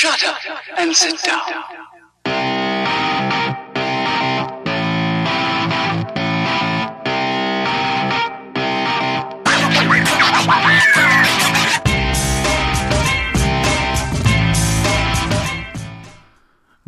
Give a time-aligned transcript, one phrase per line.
[0.00, 0.38] Shut up
[0.76, 1.42] and sit down.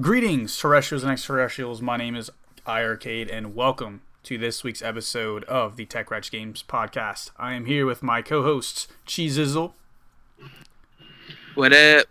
[0.01, 1.83] Greetings, terrestrials and extraterrestrials.
[1.83, 2.31] My name is
[2.65, 7.33] iArcade, and welcome to this week's episode of the Tech Ratch Games podcast.
[7.37, 9.73] I am here with my co-hosts Cheezizzle
[11.57, 12.07] What up?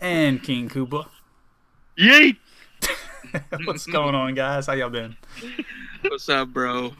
[0.00, 1.08] And King Koopa.
[1.98, 2.36] Yeet!
[3.64, 4.66] What's going on, guys?
[4.66, 5.16] How y'all been?
[6.02, 6.84] What's up, bro?
[6.90, 6.94] All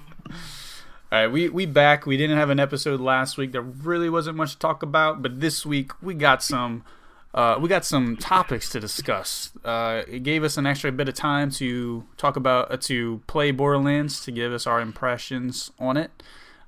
[1.11, 2.05] right, we we back.
[2.05, 3.53] We didn't have an episode last week.
[3.53, 6.85] There really wasn't much to talk about, but this week we got some.
[7.33, 9.53] Uh, we got some topics to discuss.
[9.65, 13.51] Uh, it gave us an extra bit of time to talk about uh, to play
[13.51, 16.11] Borderlands to give us our impressions on it,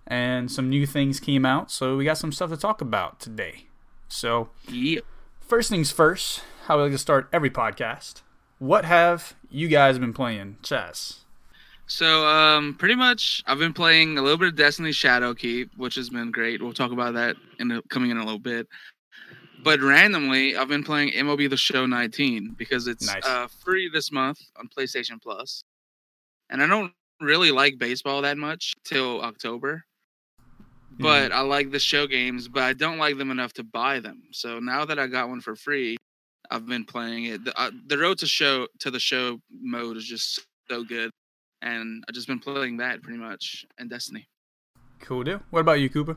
[0.06, 1.70] and some new things came out.
[1.70, 3.66] So we got some stuff to talk about today.
[4.08, 5.04] So Yep.
[5.50, 8.22] First things first, how we like to start every podcast.
[8.60, 11.24] What have you guys been playing, Chess?
[11.88, 16.08] So, um, pretty much, I've been playing a little bit of Destiny Shadowkeep, which has
[16.08, 16.62] been great.
[16.62, 18.68] We'll talk about that in coming in a little bit.
[19.64, 23.26] But randomly, I've been playing MLB The Show 19 because it's Nice.
[23.26, 25.64] uh, free this month on PlayStation Plus,
[26.48, 29.84] and I don't really like baseball that much till October.
[31.02, 34.22] But I like the show games, but I don't like them enough to buy them.
[34.32, 35.96] So now that I got one for free,
[36.50, 37.44] I've been playing it.
[37.44, 41.10] The, uh, the road to show to the show mode is just so good,
[41.62, 44.26] and I've just been playing that pretty much and Destiny.
[45.00, 45.40] Cool deal.
[45.50, 46.16] What about you, Cooper?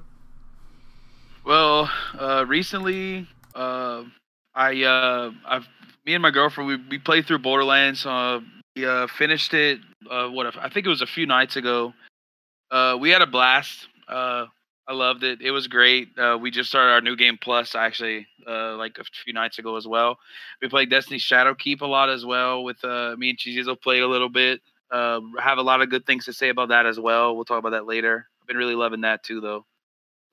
[1.46, 4.04] Well, uh, recently, uh,
[4.56, 5.68] I, uh, I've,
[6.06, 8.06] me and my girlfriend, we, we played through Borderlands.
[8.06, 8.40] Uh,
[8.76, 9.80] we uh, finished it.
[10.10, 11.94] Uh, what I think it was a few nights ago.
[12.72, 13.88] Uh, we had a blast.
[14.08, 14.46] Uh,
[14.88, 15.42] I loved it.
[15.42, 16.10] It was great.
[16.18, 19.78] Uh, we just started our new game plus actually, uh, like a few nights ago
[19.78, 20.18] as well.
[20.62, 22.64] We played Destiny Shadowkeep a lot as well.
[22.64, 24.62] With uh, me and Chizizo played a little bit.
[24.92, 27.36] Uh, have a lot of good things to say about that as well.
[27.36, 28.28] We'll talk about that later.
[28.42, 29.66] I've been really loving that too, though.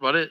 [0.01, 0.31] About it.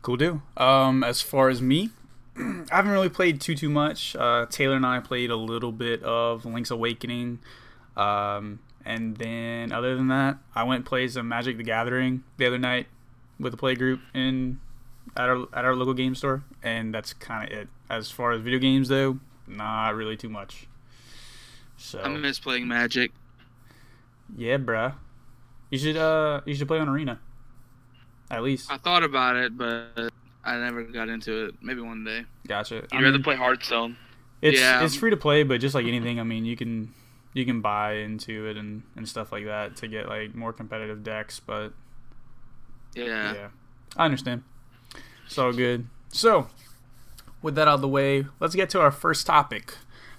[0.00, 0.42] Cool deal.
[0.56, 1.90] Um, as far as me,
[2.36, 4.16] I haven't really played too too much.
[4.16, 7.40] Uh, Taylor and I played a little bit of Link's Awakening,
[7.96, 12.46] um, and then other than that, I went and played some Magic the Gathering the
[12.46, 12.86] other night
[13.38, 14.60] with a play group in
[15.16, 17.68] at our at our local game store, and that's kind of it.
[17.88, 20.66] As far as video games though, not really too much.
[21.76, 23.12] So I miss playing Magic.
[24.36, 24.94] yeah, bruh,
[25.70, 27.20] you should uh you should play on Arena,
[28.30, 28.70] at least.
[28.70, 30.10] I thought about it, but
[30.44, 31.54] I never got into it.
[31.62, 32.24] Maybe one day.
[32.48, 32.76] Gotcha.
[32.76, 33.96] You'd I rather mean- play Hearthstone.
[34.42, 34.84] It's Yeah.
[34.84, 36.92] it's free to play, but just like anything, I mean, you can
[37.32, 41.02] you can buy into it and, and stuff like that to get like more competitive
[41.04, 41.40] decks.
[41.40, 41.72] But
[42.96, 43.34] Yeah.
[43.34, 43.48] yeah,
[43.96, 44.42] I understand.
[45.26, 45.86] It's all good.
[46.08, 46.48] So,
[47.42, 49.74] with that out of the way, let's get to our first topic.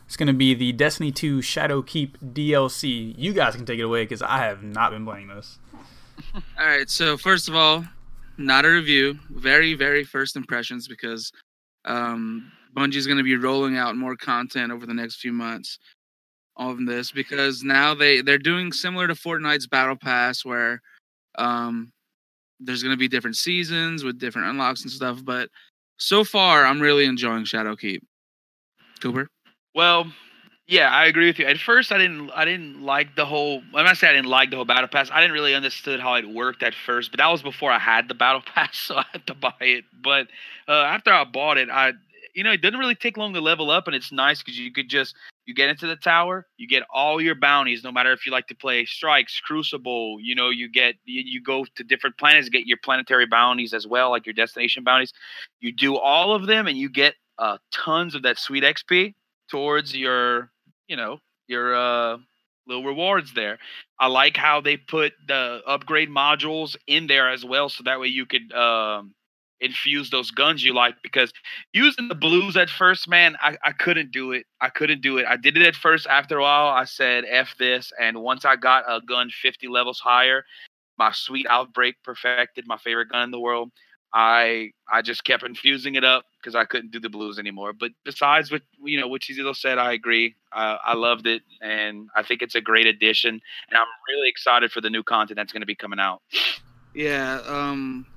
[0.05, 3.13] It's going to be the Destiny 2 Shadow Keep DLC.
[3.17, 5.59] You guys can take it away because I have not been playing this.
[6.33, 6.89] All right.
[6.89, 7.83] So first of all,
[8.37, 9.19] not a review.
[9.29, 11.31] Very, very first impressions because
[11.83, 15.79] um, Bungie's going to be rolling out more content over the next few months
[16.55, 20.81] on this because now they they're doing similar to Fortnite's Battle Pass where
[21.37, 21.91] um,
[22.59, 25.23] there's going to be different seasons with different unlocks and stuff.
[25.23, 25.49] But
[25.97, 27.99] so far, I'm really enjoying Shadowkeep.
[28.99, 29.29] Cooper.
[29.75, 30.07] Well,
[30.67, 31.45] yeah, I agree with you.
[31.45, 33.61] At first, I didn't, I didn't like the whole.
[33.73, 35.09] I'm not saying I didn't like the whole battle pass.
[35.11, 38.07] I didn't really understood how it worked at first, but that was before I had
[38.07, 39.85] the battle pass, so I had to buy it.
[40.03, 40.27] But
[40.67, 41.93] uh, after I bought it, I,
[42.33, 44.71] you know, it didn't really take long to level up, and it's nice because you
[44.71, 45.15] could just
[45.47, 48.47] you get into the tower, you get all your bounties, no matter if you like
[48.47, 50.19] to play strikes, crucible.
[50.21, 53.87] You know, you get you, you go to different planets, get your planetary bounties as
[53.87, 55.13] well, like your destination bounties.
[55.61, 59.15] You do all of them, and you get uh, tons of that sweet XP
[59.49, 60.51] towards your
[60.87, 62.17] you know your uh
[62.67, 63.57] little rewards there
[63.99, 68.07] i like how they put the upgrade modules in there as well so that way
[68.07, 69.13] you could um
[69.59, 71.31] infuse those guns you like because
[71.73, 75.25] using the blues at first man I, I couldn't do it i couldn't do it
[75.27, 78.55] i did it at first after a while i said f this and once i
[78.55, 80.43] got a gun 50 levels higher
[80.97, 83.71] my sweet outbreak perfected my favorite gun in the world
[84.13, 87.73] I I just kept infusing it up because I couldn't do the blues anymore.
[87.73, 90.35] But besides what you know, what Chizito said, I agree.
[90.53, 93.29] I, I loved it, and I think it's a great addition.
[93.31, 96.21] And I'm really excited for the new content that's going to be coming out.
[96.93, 98.07] Yeah, um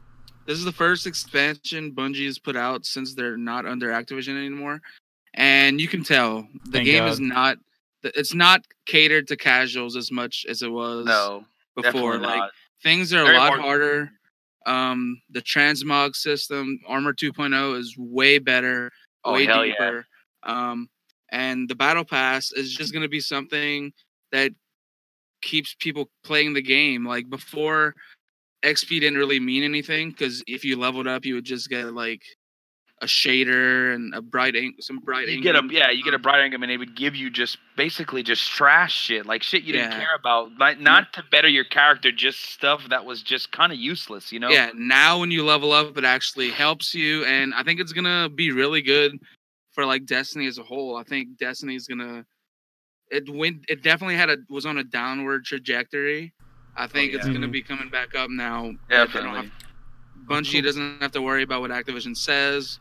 [0.46, 4.80] this is the first expansion Bungie has put out since they're not under Activision anymore.
[5.34, 7.12] And you can tell the Thank game God.
[7.12, 7.58] is not
[8.02, 11.44] it's not catered to casuals as much as it was No,
[11.76, 12.12] before.
[12.14, 12.50] definitely Like not.
[12.82, 14.12] things are a lot hard- harder.
[14.66, 18.90] Um the transmog system, Armor 2.0 is way better,
[19.24, 19.72] Oh, way hell yeah.
[19.74, 20.06] deeper.
[20.42, 20.88] Um,
[21.30, 23.92] and the battle pass is just going to be something
[24.32, 24.52] that
[25.42, 27.06] keeps people playing the game.
[27.06, 27.94] Like before,
[28.64, 32.22] XP didn't really mean anything because if you leveled up, you would just get like
[33.02, 35.42] a shader and a bright ink, some bright You ink.
[35.42, 37.56] get a yeah, you get a um bright income, and it would give you just
[37.76, 41.64] basically just trash shit, like shit you didn't care about, like not to better your
[41.64, 44.50] character, just stuff that was just kind of useless, you know?
[44.50, 48.28] Yeah, now when you level up, it actually helps you, and I think it's gonna
[48.28, 49.18] be really good
[49.72, 50.96] for like Destiny as a whole.
[50.96, 52.26] I think destiny is gonna
[53.10, 56.34] it went it definitely had a was on a downward trajectory.
[56.76, 57.32] I think it's yeah.
[57.32, 57.52] gonna Mhm.
[57.52, 58.72] be coming back up now.
[58.88, 59.42] that Definitely.
[59.42, 59.52] have-
[60.26, 62.78] Bungie doesn't have to worry about what Activision says,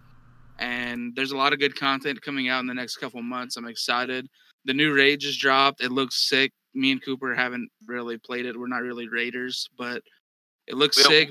[0.59, 3.57] and there's a lot of good content coming out in the next couple months.
[3.57, 4.27] I'm excited.
[4.65, 5.81] The new raid just dropped.
[5.81, 6.51] It looks sick.
[6.75, 8.57] Me and Cooper haven't really played it.
[8.59, 10.03] We're not really raiders, but
[10.67, 11.29] it looks We sick.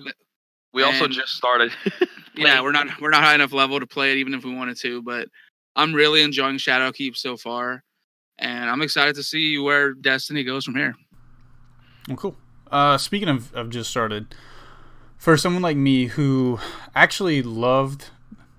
[0.73, 1.73] We also And- just started.
[2.35, 4.77] Yeah, we're not we're not high enough level to play it even if we wanted
[4.79, 5.29] to, but
[5.75, 7.83] I'm really enjoying Shadowkeep so far.
[8.39, 10.95] And I'm excited to see where Destiny goes from here.
[12.07, 12.37] Well, cool.
[12.71, 14.35] Uh, speaking of, of just started,
[15.17, 16.59] for someone like me who
[16.95, 18.11] actually loved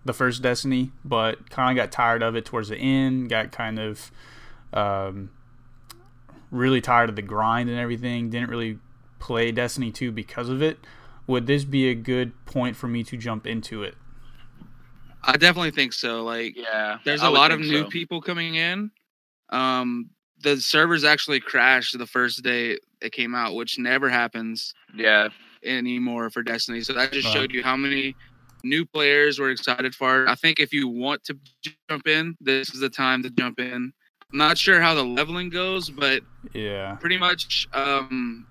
[0.06, 3.80] the first Destiny, but kind of got tired of it towards the end, got kind
[3.80, 4.12] of
[4.74, 5.30] um,
[6.52, 8.80] really tired of the grind and everything, didn't really
[9.20, 10.80] play Destiny 2 because of it,
[11.28, 13.96] would this be a good point for me to jump into it?
[15.24, 16.24] I definitely think so.
[16.24, 18.92] Like yeah, there's a a lot of new people coming in.
[19.50, 20.10] Um
[20.42, 25.30] the servers actually crashed the first day it came out, which never happens Yeah,
[25.64, 26.82] anymore for Destiny.
[26.82, 27.34] So that just Wow.
[27.34, 28.16] showed you how many
[28.64, 30.30] new players were excited for it.
[30.30, 31.38] I think if you want to
[31.90, 33.94] jump in, this is the time to jump in.
[34.32, 36.22] I'm not sure how the leveling goes, but
[36.54, 36.96] Yeah.
[36.96, 38.46] pretty much um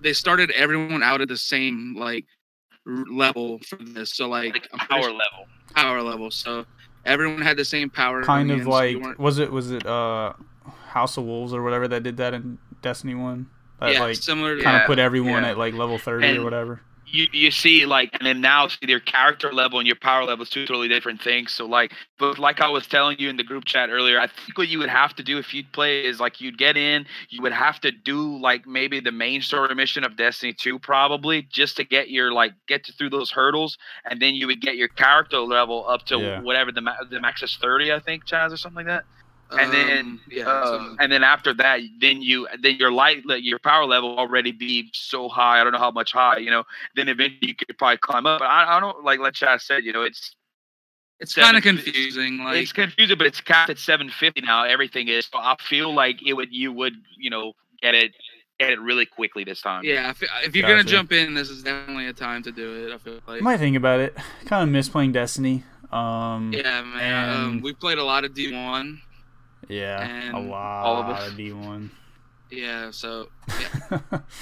[0.00, 2.26] they started everyone out at the same like
[2.86, 5.46] r- level for this so like, like I'm power sure- level.
[5.74, 6.66] power level so
[7.06, 9.86] everyone had the same power Kind of in, so like, weren't- was it, was it,
[9.86, 10.32] uh,
[10.88, 13.46] House of Wolves or whatever that did that in Destiny 1?
[13.86, 15.50] That, yeah like, similar to kind Yeah, of put everyone yeah.
[15.50, 16.80] at like level 30 And- or whatever.
[17.06, 20.42] you you see like and then now see their character level and your power level
[20.42, 23.44] is two totally different things so like but like i was telling you in the
[23.44, 26.18] group chat earlier i think what you would have to do if you'd play is
[26.18, 30.02] like you'd get in you would have to do like maybe the main story mission
[30.02, 33.76] of destiny 2 probably just to get your like get through those hurdles
[34.10, 36.40] and then you would get your character level up to Yeah.
[36.40, 39.04] whatever the, ma- the max is 30 i think chaz or something like that
[39.58, 43.24] and then um, yeah um, so- and then after that then you then your light
[43.26, 46.64] your power level already be so high i don't know how much high you know
[46.96, 49.84] then eventually you could probably climb up but i, I don't like like chad said
[49.84, 50.34] you know it's
[51.20, 55.26] it's kind of confusing like it's confusing but it's capped at 750 now everything is
[55.26, 58.12] so i feel like it would you would you know get it
[58.60, 61.62] get it really quickly this time yeah if, if you're gonna jump in this is
[61.62, 64.16] definitely a time to do it i feel like I might think about it.
[64.46, 65.64] Kind of miss playing Destiny.
[65.92, 68.98] Um, yeah man um, we played a lot of d1
[69.68, 71.28] yeah, a lot all of us.
[71.30, 71.90] of D1.
[72.50, 73.28] yeah so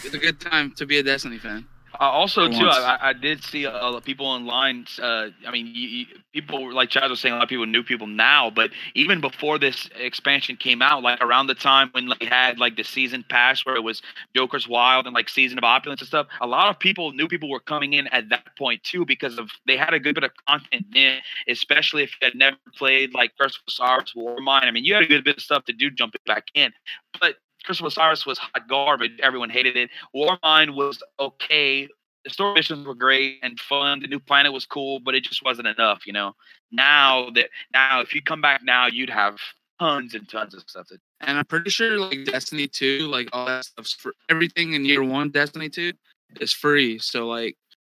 [0.04, 1.66] it's a good time to be a destiny fan
[2.00, 2.66] Uh, also, too.
[2.66, 4.86] I, I did see a lot of people online.
[5.00, 7.82] Uh, I mean, you, you, people like Chad was saying, a lot of people knew
[7.82, 12.22] people now, but even before this expansion came out, like around the time when like
[12.22, 14.02] had like the season pass where it was
[14.34, 17.50] Joker's Wild and like Season of Opulence and stuff, a lot of people new people
[17.50, 20.30] were coming in at that point too because of they had a good bit of
[20.48, 24.64] content then, especially if you had never played like Curse of Osiris, Warmind.
[24.64, 26.72] I mean, you had a good bit of stuff to do jumping back in,
[27.20, 27.36] but
[27.68, 29.12] Of Osiris was hot garbage.
[29.22, 29.90] Everyone hated it.
[30.14, 31.88] Warmind was okay.
[32.24, 34.00] The story missions were great and fun.
[34.00, 36.34] The new planet was cool, but it just wasn't enough, you know.
[36.70, 39.38] Now that now, if you come back now, you'd have
[39.80, 40.86] tons and tons of stuff.
[40.88, 44.84] To, and i'm pretty sure like destiny 2 like all that stuff's for everything in
[44.84, 45.92] year one destiny 2
[46.40, 47.56] is free so like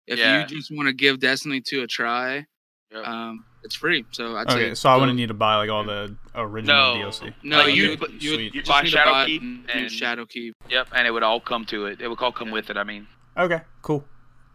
[0.08, 0.42] if Yeah.
[0.42, 2.46] you just want to give destiny 2 a try
[2.94, 3.08] Yep.
[3.08, 4.74] um it's free so I'd okay, say.
[4.76, 7.02] So I wouldn't need to buy like all the original No.
[7.10, 7.34] DLC.
[7.44, 9.88] No, Like, you you- you, you buy just need to buy Shadowkeep n- and- new
[9.90, 10.52] Shadowkeep.
[10.70, 12.02] yep, and it would all come to it.
[12.02, 12.78] It would all come with it.
[12.78, 13.08] I mean,
[13.38, 14.06] Okay, cool.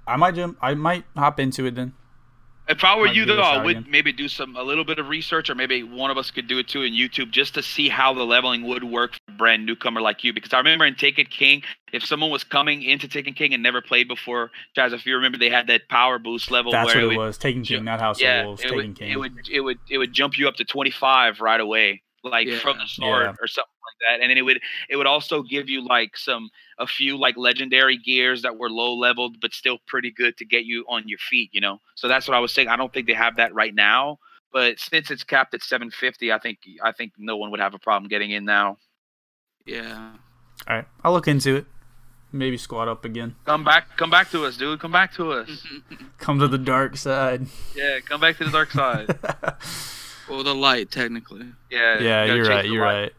[0.06, 0.56] I might jump.
[0.62, 1.94] I might hop into it then.
[2.68, 3.90] If I were Might you though, I would again.
[3.90, 6.58] maybe do some a little bit of research, or maybe one of us could do
[6.58, 9.64] it too in YouTube, just to see how the leveling would work for a brand
[9.64, 10.34] newcomer like you.
[10.34, 11.62] Because I remember in Taken King,
[11.94, 15.38] if someone was coming into Taken King and never played before, guys, if you remember,
[15.38, 17.38] they had that power boost level That's where what it it would, was.
[17.38, 18.60] Taken King, not House yeah, of Wolves.
[18.60, 19.10] it Taking would, King.
[19.12, 22.58] it would it would it would jump you up to 25 right away, like Yeah.
[22.58, 23.34] from the start Yeah.
[23.40, 24.22] or something like that.
[24.22, 27.96] And then it would it would also give you like some a few like legendary
[27.96, 31.50] gears that were low leveled but still pretty good to get you on your feet,
[31.52, 31.80] you know.
[31.94, 32.68] So that's what I was saying.
[32.68, 34.18] I don't think they have that right now,
[34.52, 37.78] but since it's capped at 750, I think I think no one would have a
[37.78, 38.78] problem getting in now.
[39.64, 40.12] Yeah.
[40.68, 41.66] All right, I'll look into it.
[42.30, 43.36] Maybe squat up again.
[43.46, 44.80] Come back, come back to us, dude.
[44.80, 45.66] Come back to us.
[46.18, 47.46] Come to the dark side.
[47.74, 49.18] Yeah, come back to the dark side.
[50.28, 51.46] Well, the light technically.
[51.70, 52.00] Yeah.
[52.00, 52.64] yeah, you you're right.
[52.66, 53.00] You're light.
[53.00, 53.12] right.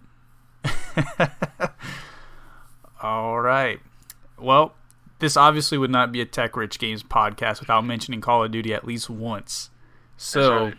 [3.02, 3.80] All right.
[4.38, 4.74] Well,
[5.20, 8.74] this obviously would not be a Tech Rich Games podcast without mentioning Call of Duty
[8.74, 9.70] at least once.
[10.18, 10.74] So, right.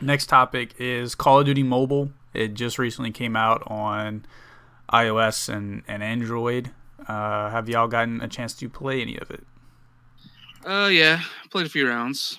[0.00, 2.10] next topic is Call of Duty Mobile.
[2.32, 4.26] It just recently came out on
[4.92, 6.70] iOS and, and Android.
[7.06, 9.44] Uh, have y'all gotten a chance to play any of it?
[10.64, 12.38] Uh, yeah, played a few rounds.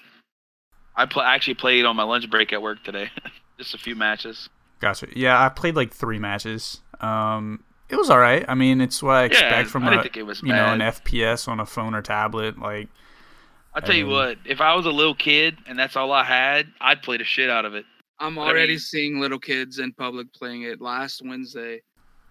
[0.96, 3.10] I pl- actually played on my lunch break at work today.
[3.58, 4.50] Just a few matches.
[4.80, 5.08] Gotcha.
[5.16, 6.82] Yeah, I played like three matches.
[7.00, 8.46] Um, it was all right.
[8.48, 10.50] I mean, it's what I expect yeah, from I didn't a think it was you
[10.50, 10.80] know an.
[10.80, 12.60] FPS on a phone or tablet.
[12.60, 12.90] Like,
[13.74, 16.24] I'll tell you Um, what, if I was a little kid and that's all I
[16.24, 17.86] had, I'd play the shit out of it.
[18.20, 20.82] I'm I already mean- seeing little kids in public playing it.
[20.82, 21.82] Last Wednesday,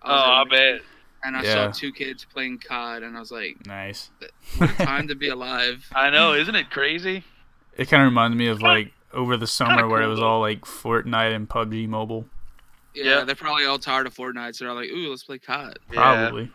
[0.02, 0.82] Oh, I bet.
[1.24, 1.52] And I Yeah.
[1.54, 4.10] saw two kids playing COD, and I was like, nice.
[4.58, 7.24] "What a time to be alive!" I know, isn't it crazy?
[7.76, 10.60] It kind of reminded me of like over the summer where it was all like
[10.62, 12.26] Fortnite and PUBG Mobile.
[12.96, 13.24] Yeah, Yeah.
[13.24, 15.94] they're probably all tired of Fortnite, so they're like, "Ooh, let's play COD." Yeah.
[15.94, 16.50] Probably.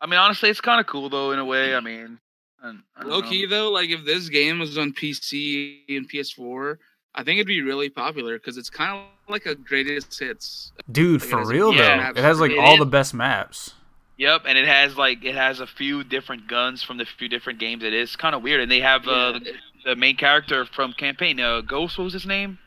[0.00, 1.74] I mean, honestly, it's kind of cool though in a way.
[1.74, 2.18] I mean,
[2.62, 3.28] I, I Low know.
[3.28, 6.78] key though, like if this game was on PC and PS4,
[7.14, 10.72] I think it'd be really popular because it's kind of like a greatest hits.
[10.92, 12.78] Dude, Like, for real yeah, though, maps it has like It all is.
[12.78, 13.74] the best maps.
[14.18, 17.58] Yep, and it has like it has a few different guns from the few different
[17.58, 17.82] games.
[17.82, 19.38] It is kind of weird, and they have uh, Yeah,
[19.84, 21.98] the, the main character from campaign, uh, Ghost.
[21.98, 22.58] What was his name?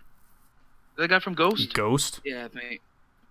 [0.97, 1.73] The guy from Ghost.
[1.73, 2.19] Ghost.
[2.25, 2.81] yeah, I think.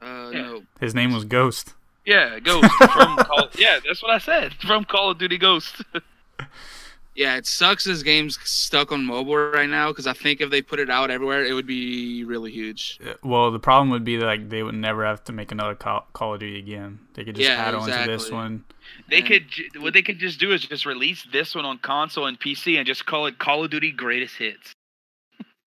[0.00, 0.42] Uh, Yeah.
[0.42, 1.74] no, His name was Ghost.
[2.04, 3.48] Yeah, Ghost from Call.
[3.58, 5.82] Yeah, that's what I said from Call of Duty Ghost.
[7.14, 7.84] yeah, it sucks.
[7.84, 11.10] This game's stuck on mobile right now because I think if they put it out
[11.10, 12.98] everywhere, it would be really huge.
[13.22, 16.06] Well, the problem would be that like they would never have to make another Call,
[16.12, 17.00] Call of Duty again.
[17.14, 18.64] They could just Yeah, add on to this one.
[19.10, 22.26] They And- could what they could just do is just release this one on console
[22.26, 24.72] and PC and just call it Call of Duty Greatest Hits.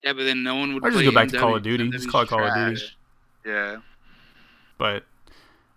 [0.02, 0.84] Yeah, but then no one would.
[0.84, 1.88] Or just go back to Call of Duty.
[1.90, 2.82] Just call it Call of Duty.
[3.46, 3.76] Yeah.
[4.78, 5.04] But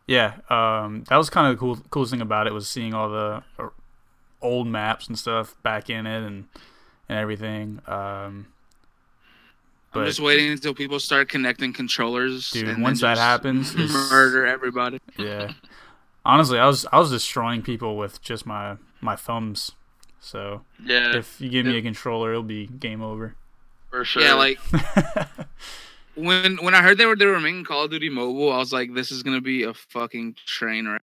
[0.07, 3.09] yeah, um, that was kind of the cool coolest thing about it was seeing all
[3.09, 3.69] the uh,
[4.41, 6.45] old maps and stuff back in it and
[7.09, 7.81] and everything.
[7.87, 8.47] Um,
[9.93, 12.51] I'm but just waiting until people start connecting controllers.
[12.51, 13.75] Dude, and once that happens,
[14.11, 14.99] murder everybody.
[15.17, 15.53] yeah,
[16.25, 19.71] honestly, I was I was destroying people with just my my thumbs.
[20.19, 23.35] So Yeah, if you give me a controller, it'll be game over.
[23.91, 24.23] for sure.
[24.23, 24.59] Yeah, like
[26.15, 28.73] when when I heard they were they were making Call of Duty Mobile, I was
[28.73, 31.01] like, this is gonna be a fucking train wreck.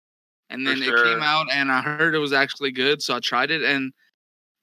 [0.49, 3.19] And For then it came out, and I heard it was actually good, so I
[3.19, 3.91] tried it, and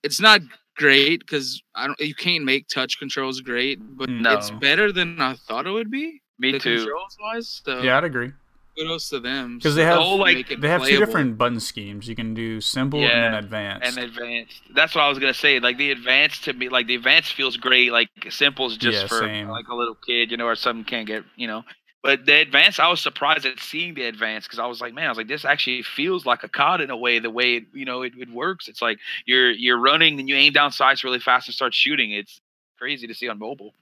[0.03, 0.41] it's not
[0.77, 2.01] great because I don't.
[2.01, 4.33] You can't make touch controls great, but No.
[4.33, 6.21] it's better than I thought it would be.
[6.39, 6.79] me too.
[6.79, 8.33] Controls wise, so yeah, I'd agree
[8.77, 12.09] kudos to them 'Cause they have- like, they have two different button schemes.
[12.09, 13.97] You can do simple and then advanced.
[13.99, 14.63] And advanced.
[14.75, 15.61] That's what I was gonna say.
[15.61, 17.93] Like the advanced to me, like the advanced feels great.
[17.93, 19.49] Like simple's just Yeah, for same.
[19.49, 21.65] like a little kid, you know, or something can't get, you know.
[22.03, 25.07] But the advanced, I was surprised at seeing the advanced because I was like, man,
[25.07, 27.19] I was like, this actually feels like a COD in a way.
[27.19, 28.69] The way it, you know, it, it works.
[28.69, 32.11] It's like you're you're running and you aim down sights really fast and start shooting.
[32.13, 32.41] It's
[32.79, 33.73] crazy to see on mobile.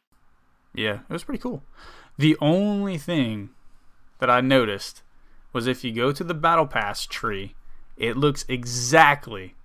[0.75, 1.65] Yeah, it was pretty cool.
[2.17, 3.51] The only thing
[4.23, 5.03] that I noticed
[5.53, 7.57] was if you go to the Battle Pass tree,
[7.97, 9.57] it looks exactly,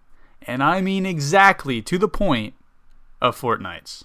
[0.41, 2.55] and I mean exactly to the point
[3.21, 4.03] of Fortnite's.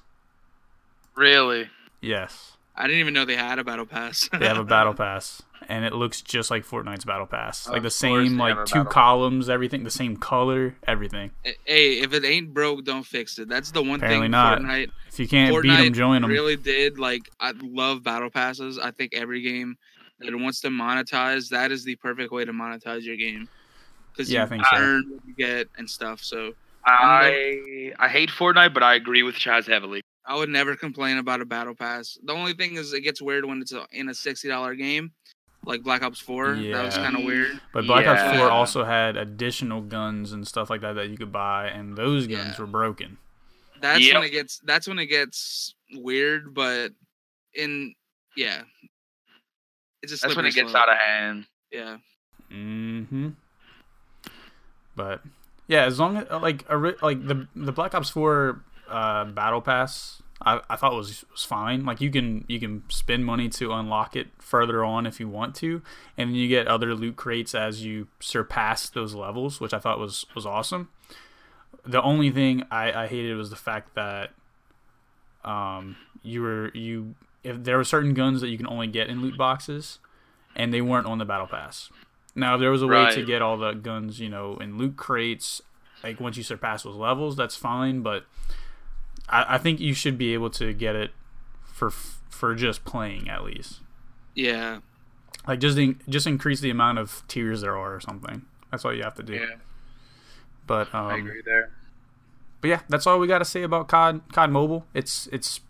[1.14, 1.70] Really.
[2.02, 4.28] Yes, I didn't even know they had a battle pass.
[4.38, 7.66] they have a Battle Pass, and it looks just like Fortnite's Battle Pass.
[7.66, 11.30] Like Of the same, like two columns, everything, the same color, everything.
[11.44, 13.48] hey, if it ain't broke, don't fix it.
[13.48, 14.60] That's the one Apparently thing not.
[14.60, 16.30] Fortnite If you can't beat them, join them.
[16.30, 16.98] really did.
[16.98, 18.78] Like I love battle passes.
[18.78, 19.78] I think every game
[20.24, 23.48] that wants to monetize, that is the perfect way to monetize your game.
[24.12, 24.76] Because Yeah, you I think so.
[24.76, 26.22] earn what you get and stuff.
[26.22, 30.02] So I I hate Fortnite, but I agree with Chaz heavily.
[30.24, 32.16] I would never complain about a battle pass.
[32.24, 35.12] The only thing is, it gets weird when it's a, in a sixty dollar game,
[35.64, 36.54] like Black Ops Four.
[36.54, 36.76] Yeah.
[36.76, 37.60] That was kind of weird.
[37.72, 41.32] But Black Ops 4 also had additional guns and stuff like that that you could
[41.32, 42.60] buy, and those guns Yeah.
[42.60, 43.18] were broken.
[43.80, 44.14] That's Yep.
[44.14, 44.60] when it gets.
[44.64, 46.54] That's when it gets weird.
[46.54, 46.92] But
[47.54, 47.94] in
[48.36, 48.62] yeah,
[50.02, 51.46] it's just That's when it gets out of hand.
[51.70, 51.98] Yeah.
[52.50, 53.30] hmm
[54.94, 55.22] But
[55.68, 60.20] yeah, as long as like a, like the the Black Ops Four uh, Battle Pass,
[60.44, 61.84] I, I thought was was fine.
[61.84, 65.54] Like you can you can spend money to unlock it further on if you want
[65.56, 65.80] to,
[66.18, 69.98] and then you get other loot crates as you surpass those levels, which I thought
[69.98, 70.90] was was awesome.
[71.84, 74.30] The only thing I, I hated was the fact that
[75.44, 79.20] um you were you if there were certain guns that you can only get in
[79.22, 79.98] loot boxes,
[80.54, 81.90] and they weren't on the Battle Pass.
[82.34, 84.96] Now, if there was a way to get all the guns, you know, in loot
[84.96, 85.60] crates,
[86.02, 88.00] like once you surpass those levels, that's fine.
[88.02, 88.24] But
[89.28, 91.10] I, I think you should be able to get it
[91.64, 93.80] for f- for just playing at least.
[94.34, 94.78] Yeah.
[95.46, 98.42] Like just in, just increase the amount of tiers there are or something.
[98.70, 99.34] That's all you have to do.
[99.34, 99.56] Yeah,
[100.66, 101.70] But um, I agree there.
[102.62, 104.86] but yeah, that's all we got to say about COD COD Mobile.
[104.94, 105.60] It's it's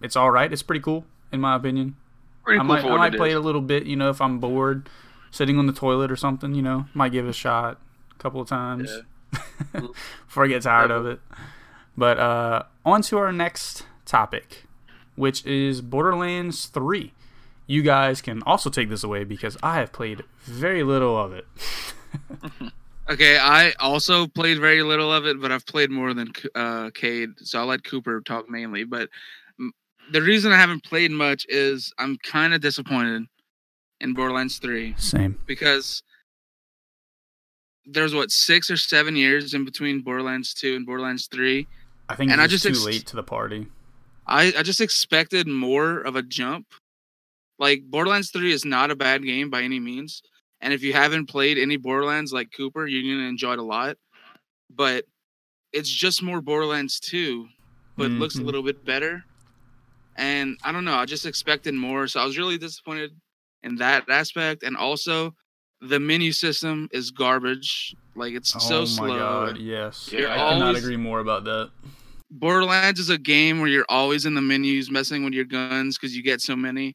[0.00, 0.52] it's all right.
[0.52, 1.04] It's pretty cool
[1.34, 1.96] in my opinion.
[2.44, 3.34] Pretty I cool might for I might it play is.
[3.34, 4.88] it a little bit, you know, if I'm bored,
[5.30, 7.78] sitting on the toilet or something, you know, might give it a shot
[8.12, 8.90] a couple of times
[9.72, 11.20] before I get tired of it.
[11.96, 14.64] But uh, on to our next topic,
[15.16, 17.12] which is Borderlands 3.
[17.66, 21.46] You guys can also take this away because I have played very little of it.
[23.06, 27.32] Okay, I also played very little of it, but I've played more than uh, Cade,
[27.36, 28.84] so I'll let Cooper talk mainly.
[28.84, 29.10] But
[30.12, 33.24] the reason I haven't played much is I'm kind of disappointed
[34.00, 35.38] in Borderlands 3 Same.
[35.46, 36.02] because
[37.86, 41.66] there's what six or seven years in between Borderlands 2 and Borderlands 3.
[42.08, 43.66] I think And I just too ex- late to the party.
[44.26, 46.66] I, I just expected more of a jump.
[47.58, 50.22] Like Borderlands 3 is not a bad game by any means.
[50.60, 53.96] And if you haven't played any Borderlands like Cooper, you're gonna enjoy it a lot.
[54.74, 55.04] But
[55.72, 57.46] it's just more Borderlands 2,
[57.96, 58.44] but looks a Mhm.
[58.46, 59.24] little bit better.
[60.16, 62.06] And I don't know, I just expected more.
[62.06, 63.10] So I was really disappointed
[63.62, 64.62] in that aspect.
[64.62, 65.34] And also
[65.80, 67.94] the menu system is garbage.
[68.14, 69.18] Like it's so oh my slow.
[69.18, 70.10] god, yes.
[70.12, 71.70] You're I cannot agree more about that.
[72.30, 76.16] Borderlands is a game where you're always in the menus messing with your guns because
[76.16, 76.94] you get so many.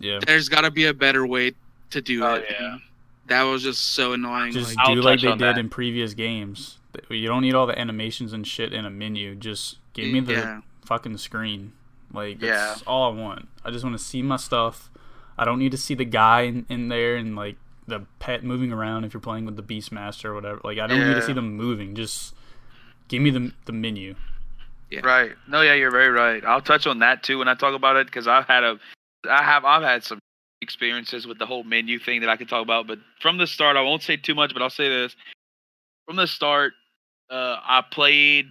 [0.00, 0.20] Yeah.
[0.26, 1.52] There's got to be a better way
[1.90, 2.46] to do Oh, it.
[2.50, 2.78] yeah.
[3.26, 4.52] That was just so annoying.
[4.52, 5.58] Just like, I'll do like they did that.
[5.58, 6.78] in previous games.
[7.08, 9.34] You don't need all the animations and shit in a menu.
[9.34, 10.60] Just give me the Yeah.
[10.84, 11.72] fucking screen.
[12.12, 12.50] Like Yeah.
[12.50, 13.48] that's all I want.
[13.64, 14.90] I just want to see my stuff.
[15.38, 18.72] I don't need to see the guy in, in there and like the pet moving
[18.72, 20.60] around if you're playing with the Beastmaster or whatever.
[20.62, 21.94] Like I don't need to see them moving.
[21.94, 22.34] Just
[23.08, 24.14] give me the the menu.
[25.00, 25.32] Right.
[25.48, 26.44] No, yeah, you're very right.
[26.44, 28.78] I'll touch on that too when I talk about it because I've had a,
[29.28, 30.18] I have, I've had some
[30.60, 32.86] experiences with the whole menu thing that I can talk about.
[32.86, 35.16] But from the start, I won't say too much, but I'll say this:
[36.06, 36.74] from the start,
[37.30, 38.46] uh, I played,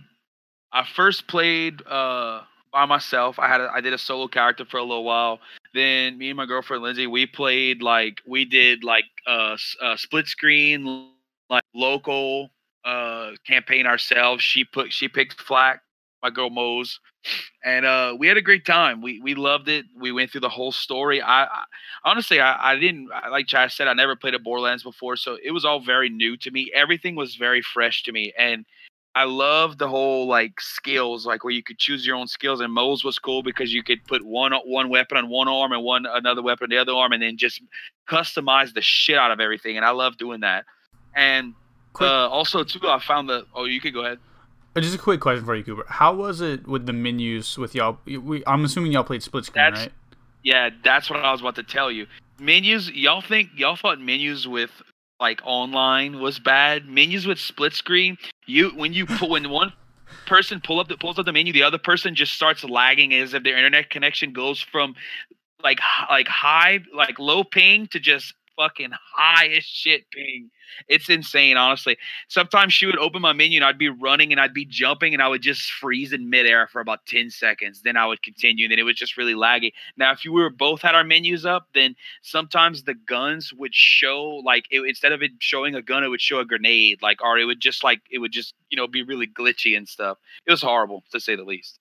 [0.74, 3.40] I first played uh, by myself.
[3.40, 5.40] I had, a, I did a solo character for a little while.
[5.74, 10.28] Then me and my girlfriend Lindsay, we played like we did like a, uh split
[10.28, 11.10] screen,
[11.50, 12.50] like local
[12.86, 14.44] uh campaign ourselves.
[14.44, 15.80] She put, she picked FL4K
[16.22, 17.00] my girl Moze,
[17.64, 19.02] and uh, we had a great time.
[19.02, 19.86] We we loved it.
[20.00, 21.22] We went through the whole story.
[21.22, 21.64] I, I
[22.04, 23.88] honestly, I, I didn't like Chad said.
[23.88, 26.72] I never played a Borderlands before, so it was all very new to me.
[26.74, 28.66] Everything was very fresh to me, and
[29.14, 32.62] I love the whole like skills, like where you could choose your own skills.
[32.62, 35.84] And Moze was cool because you could put one one weapon on one arm and
[35.84, 37.62] one another weapon on the other arm, and then just
[38.10, 39.76] customize the shit out of everything.
[39.76, 40.66] And I love doing that.
[41.14, 41.54] And
[42.00, 43.46] uh, also too, I found the.
[43.54, 44.20] Oh, you could go ahead.
[44.78, 45.84] Just a quick question for you, Cooper.
[45.90, 47.98] How was it with the menus with y'all?
[48.06, 49.94] We, I'm assuming y'all played split screen, That's- right?
[50.44, 52.08] Yeah, that's what I was about to tell you.
[52.40, 54.72] Menus, y'all think y'all thought menus with
[55.22, 56.88] like online was bad.
[56.88, 59.72] Menus with split screen, you when you pull when one
[60.26, 63.34] person pull up the pulls up the menu, the other person just starts lagging as
[63.34, 64.96] if their internet connection goes from
[65.64, 65.80] like
[66.10, 70.50] like high like low ping to just fucking high as shit ping.
[70.88, 71.98] It's insane, honestly.
[72.28, 75.22] Sometimes she would open my menu and I'd be running and I'd be jumping and
[75.22, 77.82] I would just freeze in midair for about 10 seconds.
[77.84, 79.72] Then I would continue and then it was just really laggy.
[79.98, 84.42] Now, if you were both had our menus up, then sometimes the guns would show
[84.46, 87.38] like it, instead of it showing a gun, it would show a grenade, like or
[87.38, 90.18] it would just like it would just you know be really glitchy and stuff.
[90.46, 91.81] It was horrible to say the least.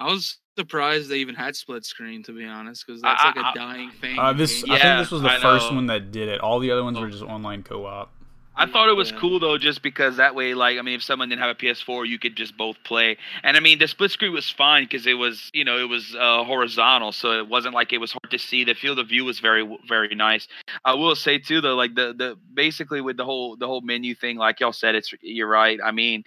[0.00, 3.46] I was surprised they even had split screen, to be honest, because that's like a
[3.46, 4.18] I- dying thing.
[4.18, 4.70] Uh, this gaming.
[4.70, 5.76] I Yeah, think this was the I first know.
[5.76, 6.40] one that did it.
[6.40, 7.10] All the other ones were Oh.
[7.10, 8.10] just online co-op.
[8.56, 9.18] I thought it was Yeah.
[9.20, 12.04] cool though, just because that way, like, I mean, if someone didn't have a PS4,
[12.04, 13.16] you could just both play.
[13.42, 16.14] And I mean, the split screen was fine because it was, you know, it was
[16.18, 18.64] uh, horizontal, so it wasn't like it was hard to see.
[18.64, 20.46] The field of view was very, very nice.
[20.84, 24.14] I will say too, though, like the the basically with the whole the whole menu
[24.14, 25.78] thing, like y'all said, it's you're right.
[25.82, 26.24] I mean,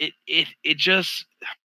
[0.00, 1.24] it it it just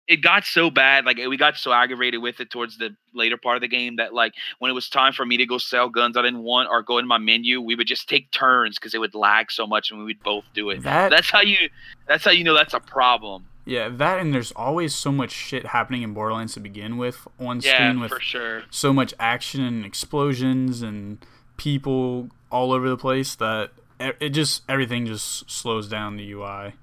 [0.10, 3.56] it got so bad like we got so aggravated with it towards the later part
[3.56, 6.18] of the game that like when it was time for me to go sell guns
[6.18, 9.00] i didn't want or go in my menu we would just take turns because it
[9.00, 10.84] would lag so much and we would both do it.
[10.84, 11.70] That that's how you
[12.08, 13.46] that's how you know that's a problem.
[13.66, 17.60] Yeah, that and there's always so much shit happening in Borderlands to begin with on
[17.62, 18.64] yeah screen with sure.
[18.70, 21.24] so much action and explosions and
[21.58, 26.74] people all over the place that it just everything just slows down the UI.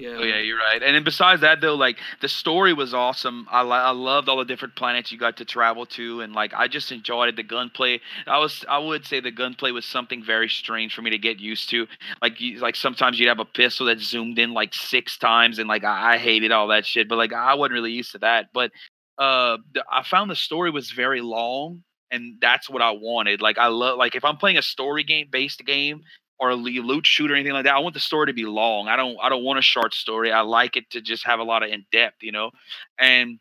[0.00, 0.16] Yeah.
[0.18, 0.82] Oh yeah, you're right.
[0.82, 3.46] And then besides that though, like the story was awesome.
[3.50, 6.68] I I loved all the different planets you got to travel to, and like I
[6.68, 7.36] just enjoyed it.
[7.36, 11.10] The gunplay, I was I would say the gunplay was something very strange for me
[11.10, 11.86] to get used to.
[12.22, 15.68] Like you, like sometimes you'd have a pistol that zoomed in like six times, and
[15.68, 17.06] like I, I hated all that shit.
[17.08, 18.46] But like I wasn't really used to that.
[18.54, 18.70] But
[19.18, 23.42] uh, the, I found the story was very long, and that's what I wanted.
[23.42, 26.02] Like I love like if I'm playing a story game based game
[26.40, 28.88] or a loot shoot or anything like that, I want the story to be long.
[28.88, 30.32] I don't I don't want a short story.
[30.32, 32.50] I like it to just have a lot of in depth, you know,
[32.98, 33.38] and.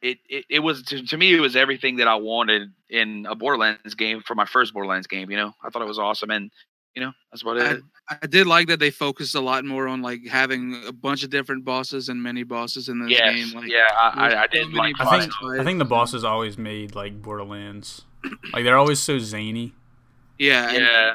[0.00, 3.34] It, it, it was to, to me it was everything that I wanted in a
[3.34, 5.28] Borderlands game for my first Borderlands game.
[5.28, 6.52] You know, I thought it was awesome, and
[6.94, 7.82] you know that's about it.
[8.08, 11.30] I did like that they focused a lot more on like having a bunch of
[11.30, 13.60] different bosses and many bosses in this Yes, game.
[13.60, 14.94] Like, yeah, I, I, I did like.
[15.00, 15.32] I think.
[15.58, 18.02] I think the bosses always made like Borderlands.
[18.52, 19.74] Like they're always so zany.
[20.38, 21.14] yeah, and Yeah,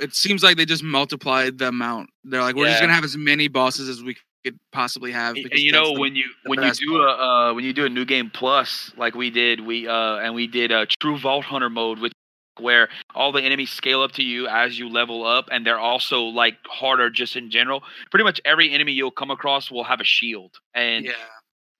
[0.00, 2.10] it seems like they just multiplied the amount.
[2.24, 5.36] They're like, we're just gonna have as many bosses as we could possibly have.
[5.36, 7.08] and you know the- when you when you do a
[7.50, 10.46] uh, when you do a new game plus like we did we uh and we
[10.46, 12.12] did a true vault hunter mode with
[12.60, 16.20] where all the enemies scale up to you as you level up and they're also
[16.22, 20.04] like harder just in general pretty much every enemy you'll come across will have a
[20.04, 21.12] shield and yeah,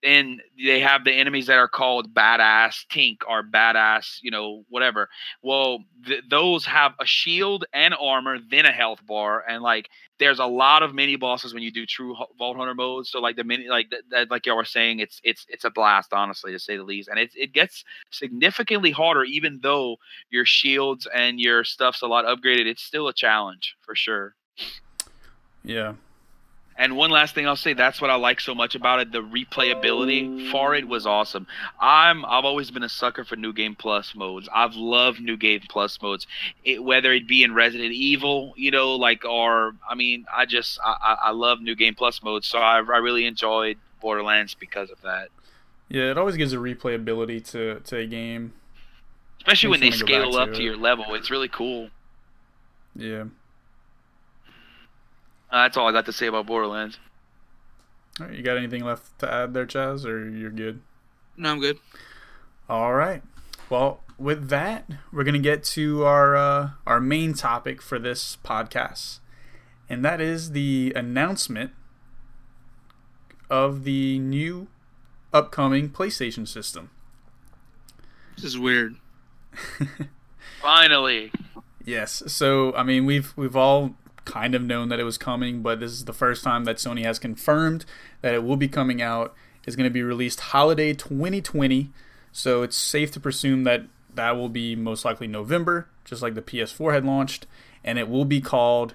[0.04, 5.08] then they have the enemies that are called badass tink or badass you know whatever.
[5.42, 9.88] Well th- those have a shield and armor then a health bar and like
[10.20, 13.34] there's a lot of mini bosses when you do true vault hunter mode so like
[13.34, 13.92] the mini like
[14.30, 17.08] like y'all were saying it's it's it's a blast honestly to say the least.
[17.08, 19.96] And it, it gets significantly harder even though
[20.30, 22.66] your shields and your stuff's a lot upgraded.
[22.66, 24.34] It's still a challenge for sure.
[25.64, 25.94] Yeah.
[26.76, 29.12] And one last thing I'll say, that's what I like so much about it.
[29.12, 31.46] The replayability for it was awesome.
[31.80, 34.48] I'm I've always been a sucker for new game plus modes.
[34.52, 36.26] I've loved new game plus modes.
[36.64, 40.78] It, whether it be in Resident Evil, you know, like or I mean, I just
[40.84, 42.46] I, I I love new game plus modes.
[42.48, 45.28] So I I really enjoyed Borderlands because of that.
[45.88, 48.52] Yeah, it always gives a replayability to, to a game.
[49.38, 51.14] Especially when they Makes me wanna scale up to to your level.
[51.14, 51.90] It's really cool.
[52.96, 53.24] Yeah.
[55.54, 56.98] Uh, that's all I got to say about Borderlands.
[58.18, 60.80] All right, you got anything left to add there, Chaz, or you're good?
[61.36, 61.78] no, I'm good.
[62.68, 63.22] All right.
[63.70, 69.20] Well, with that, we're gonna get to our uh, our main topic for this podcast,
[69.88, 71.70] and that is the announcement
[73.48, 74.66] of the new
[75.32, 76.90] upcoming PlayStation system.
[78.34, 78.96] This is weird.
[80.60, 81.30] Finally.
[81.84, 82.24] Yes.
[82.26, 85.92] So I mean, we've we've all kind of known that it was coming, but this
[85.92, 87.84] is the first time that Sony has confirmed
[88.22, 89.34] that it will be coming out.
[89.66, 91.90] It's going to be released holiday 2020.
[92.32, 93.84] So it's safe to presume that
[94.14, 97.46] that will be most likely November, just like the PS4 had launched,
[97.84, 98.94] and it will be called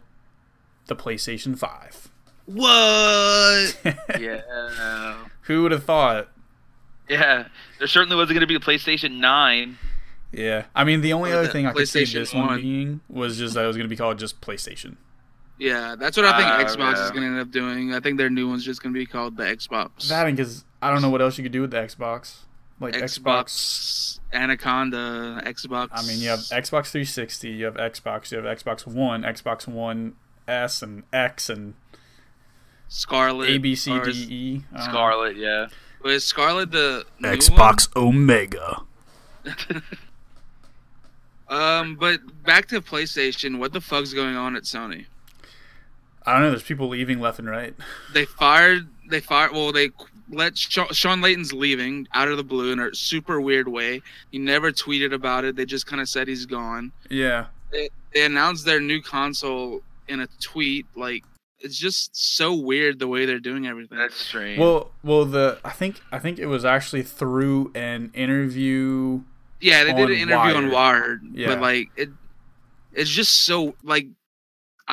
[0.87, 2.09] the PlayStation 5.
[2.45, 3.77] What?
[4.19, 5.15] Yeah.
[5.43, 6.29] Who would have thought?
[7.07, 7.47] Yeah.
[7.77, 9.77] There certainly wasn't going to be a PlayStation 9.
[10.31, 10.65] Yeah.
[10.75, 12.61] I mean, the only other thing I could see this one 1.
[12.61, 14.97] being was just that it was going to be called just PlayStation.
[15.59, 17.93] Yeah, that's what I think Uh, Xbox is gonna end up doing.
[17.93, 20.07] I think their new one's just gonna be called the Xbox.
[20.07, 22.37] That and because I don't know what else you could do with the Xbox.
[22.79, 25.89] Like Xbox Xbox, Anaconda, Xbox.
[25.91, 30.15] I mean, you have Xbox 360, you have Xbox, you have Xbox One, Xbox One
[30.47, 31.73] S, and X, and
[32.87, 33.99] Scarlett, A B C D E.
[33.99, 34.63] or D, is-.
[34.71, 34.91] I don't know.
[34.93, 35.67] Scarlett, yeah.
[36.03, 37.37] Was Scarlett the new
[37.97, 38.83] Omega.
[39.43, 39.83] one?
[41.49, 43.57] Um, but back to PlayStation.
[43.57, 45.05] What the fuck's going on at Sony?
[46.29, 46.49] I don't know.
[46.51, 47.73] There's people leaving left and right.
[48.13, 48.87] They fired.
[49.09, 49.51] They fired.
[49.51, 49.89] Well, they
[50.31, 54.01] let Sha- Shawn Layden's leaving out of the blue in a super weird way.
[54.31, 55.55] He never tweeted about it.
[55.55, 56.91] They just kind of said he's gone.
[57.09, 60.85] Yeah, They, they announced their new console in a tweet.
[60.95, 61.23] Like
[61.61, 63.97] it's just so weird the way they're doing everything.
[63.97, 64.59] That's strange.
[64.59, 69.21] Well, well, the I think I think it was actually through an interview.
[69.61, 70.71] Yeah, they did an interview on Wired.
[70.71, 71.47] Wired, Yeah.
[71.47, 72.09] but like it,
[72.93, 74.07] it's just so like,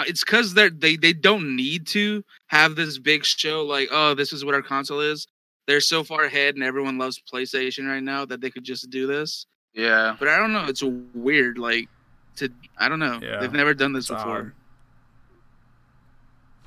[0.07, 4.33] it's because they they they don't need to have this big show like, oh, this
[4.33, 5.27] is what our console is.
[5.67, 9.07] They're so far ahead, and everyone loves PlayStation right now that they could just do
[9.07, 9.47] this.
[9.75, 10.15] yeah.
[10.19, 10.83] But I don't know, it's
[11.15, 11.59] weird.
[11.59, 11.89] Like,
[12.37, 13.41] to I don't know, Yeah.
[13.41, 14.39] they've never done this It's before.
[14.39, 14.53] odd.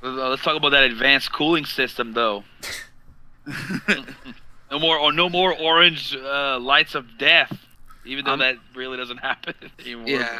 [0.02, 2.44] Let's let's talk about that advanced cooling system, though.
[4.72, 7.58] no more, or no more orange uh, lights of death.
[8.06, 10.08] Even though Um, that really doesn't happen anymore.
[10.08, 10.40] yeah,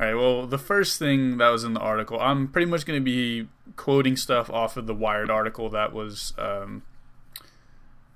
[0.00, 0.14] All right.
[0.14, 3.48] Well, the first thing that was in the article, I'm pretty much going to be
[3.76, 6.82] quoting stuff off of the Wired article that was um,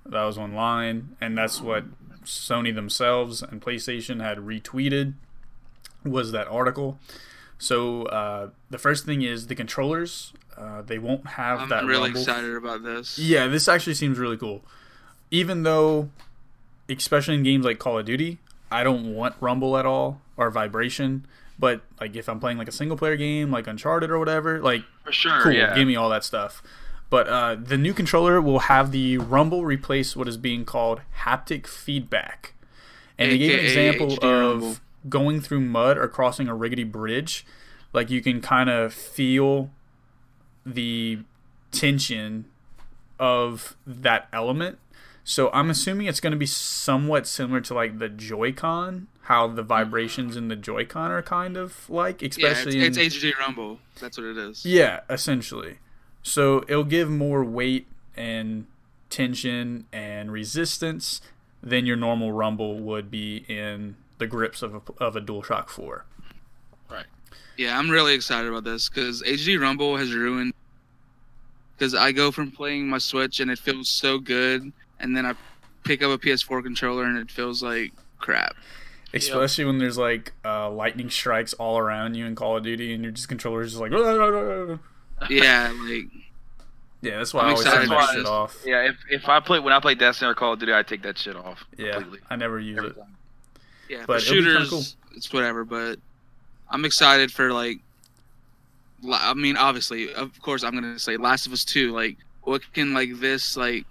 [0.04, 1.84] that was online, and that's what
[2.24, 5.14] Sony themselves and PlayStation had retweeted
[6.04, 6.98] was that article.
[7.58, 10.32] So uh, the first thing is the controllers.
[10.56, 11.82] Uh, they won't have that.
[11.82, 13.18] I'm really rumble excited about this.
[13.18, 14.62] yeah, this actually seems really cool.
[15.30, 16.10] Even though,
[16.88, 18.38] especially in games like Call of Duty,
[18.70, 21.26] I don't want rumble at all or vibration.
[21.58, 24.84] But like if I'm playing like a single player game, like Uncharted or whatever, like
[25.04, 25.42] for sure.
[25.42, 25.74] cool, yeah.
[25.74, 26.62] give me all that stuff.
[27.10, 31.66] But uh, the new controller will have the rumble replace what is being called haptic
[31.66, 32.54] feedback.
[33.16, 34.76] And they gave an example HD of rumble.
[35.08, 37.46] going through mud or crossing a rickety bridge.
[37.92, 39.70] Like you can kind of feel
[40.64, 41.20] the
[41.72, 42.44] tension
[43.18, 44.78] of that element.
[45.28, 49.60] So I'm assuming it's going to be somewhat similar to like the Joy-Con, how the
[49.60, 49.68] mm-hmm.
[49.68, 53.78] vibrations in the Joy-Con are kind of like, Yeah, it's, especially in it's HD Rumble.
[54.00, 54.64] That's what it is.
[54.64, 55.80] yeah, essentially.
[56.22, 58.64] So it'll give more weight and
[59.10, 61.20] tension and resistance
[61.62, 66.06] than your normal rumble would be in the grips of a, of a DualShock 4.
[66.90, 67.04] Right.
[67.58, 70.54] Yeah, I'm really excited about this because HD Rumble has ruined.
[71.76, 75.34] Because I go from playing my Switch and it feels so good, and then I
[75.84, 78.54] pick up a PS4 controller and it feels like crap.
[79.14, 83.02] Especially when there's like uh, lightning strikes all around you in Call of Duty and
[83.02, 83.90] your just controller is just like
[85.30, 86.04] Yeah, like
[87.00, 88.56] yeah, that's why I'm I always excited turn that shit off.
[88.66, 91.02] Yeah, if, if I play when I play Destiny or Call of Duty, I take
[91.02, 91.64] that shit off.
[91.76, 92.18] Yeah, completely.
[92.28, 92.96] I never use Every it.
[92.96, 93.16] time.
[93.88, 95.64] yeah, But for it'll be kinda shooters, it's whatever.
[95.64, 96.00] But
[96.70, 97.78] I'm excited for like.
[99.12, 101.92] I mean, obviously, of course, I'm gonna say Last of Us Two.
[101.92, 103.86] Like, what can like this like?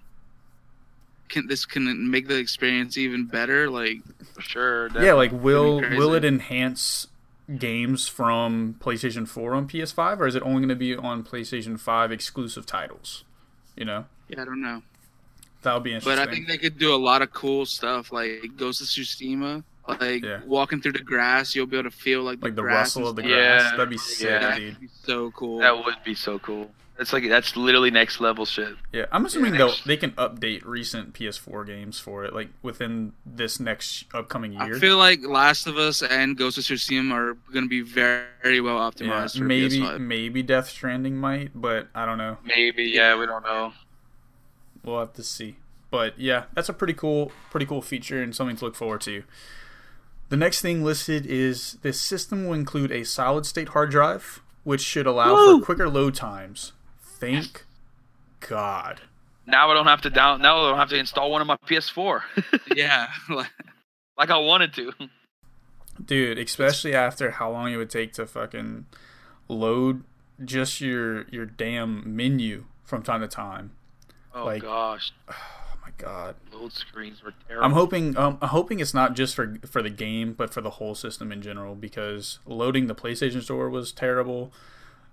[1.30, 3.70] Can this can make the experience even better?
[3.70, 4.00] Like,
[4.34, 4.90] For sure.
[5.02, 7.08] Yeah, like will will it enhance
[7.58, 11.80] games from PlayStation 4 on PS5 or is it only going to be on PlayStation
[11.80, 13.24] 5 exclusive titles?
[13.76, 14.06] You know?
[14.28, 14.82] yeah, I don't know.
[15.62, 16.18] That would be interesting.
[16.18, 19.64] But I think they could do a lot of cool stuff, like Ghost of Tsushima.
[19.88, 20.42] Like Yeah.
[20.46, 23.08] walking through the grass, you'll be able to feel like the, like the grass rustle
[23.08, 23.64] of the grass.
[23.64, 24.40] Yeah, That'd be sick, yeah.
[24.40, 25.60] That'd be so cool.
[25.60, 26.70] That would be so cool.
[26.98, 28.76] That's like that's literally next level shit.
[28.92, 29.58] Yeah, I'm assuming Yeah.
[29.60, 34.76] they'll they can update recent PS4 games for it, like within this next upcoming year.
[34.76, 38.26] I feel like Last of Us and Ghost of Tsushima are going to be very,
[38.42, 40.00] very well yeah, optimized for maybe PS5.
[40.00, 42.38] maybe Death Stranding might, but I don't know.
[42.44, 43.74] Maybe, yeah, we don't know.
[44.84, 45.58] We'll have to see.
[45.92, 49.24] But yeah, that's a pretty cool, pretty cool feature and something to look forward to.
[50.30, 54.82] The next thing listed is this system will include a solid state hard drive, which
[54.82, 55.60] should allow Woo!
[55.60, 56.74] for quicker load times.
[57.20, 57.66] Thank
[58.40, 59.02] God.
[59.46, 60.42] Now I don't have to down.
[60.42, 62.22] Now I don't have to install one of my PS4
[62.76, 63.52] yeah, like,
[64.18, 64.92] like I wanted to.
[66.04, 68.86] Dude, especially after how long it would take to fucking
[69.48, 70.04] load
[70.44, 73.72] just your your damn menu from time to time.
[74.34, 76.36] Oh Like- gosh, Oh my god.
[76.52, 77.66] load screens were terrible.
[77.66, 80.72] I'm hoping um, I'm hoping it's not just for for the game, but for the
[80.72, 81.74] whole system in general.
[81.76, 84.52] Because loading the PlayStation Store was terrible.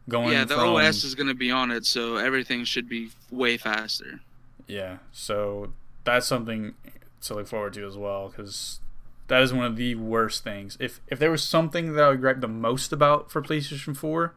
[0.09, 3.11] Going yeah, the from, OS is going to be on it, so everything should be
[3.31, 4.21] way faster.
[4.67, 5.73] yeah, so
[6.05, 6.75] that's something
[7.23, 8.29] to look forward to as well.
[8.29, 8.81] Because
[9.29, 10.77] that is one of the worst things.
[10.79, 14.35] If if there was something that I would gripe the most about for PlayStation Four,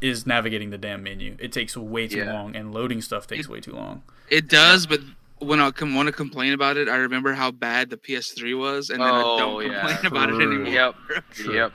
[0.00, 1.36] is navigating the damn menu.
[1.40, 2.32] It takes way too Yeah.
[2.32, 4.02] long, and loading stuff takes It- way too long.
[4.30, 5.00] It does, but
[5.38, 8.90] when I com- want to complain about it, I remember how bad the PS3 was,
[8.90, 9.80] and then I Oh, don't yeah.
[9.96, 10.68] complain about it anymore.
[10.68, 10.94] Yep,
[11.32, 11.54] True.
[11.54, 11.72] yep.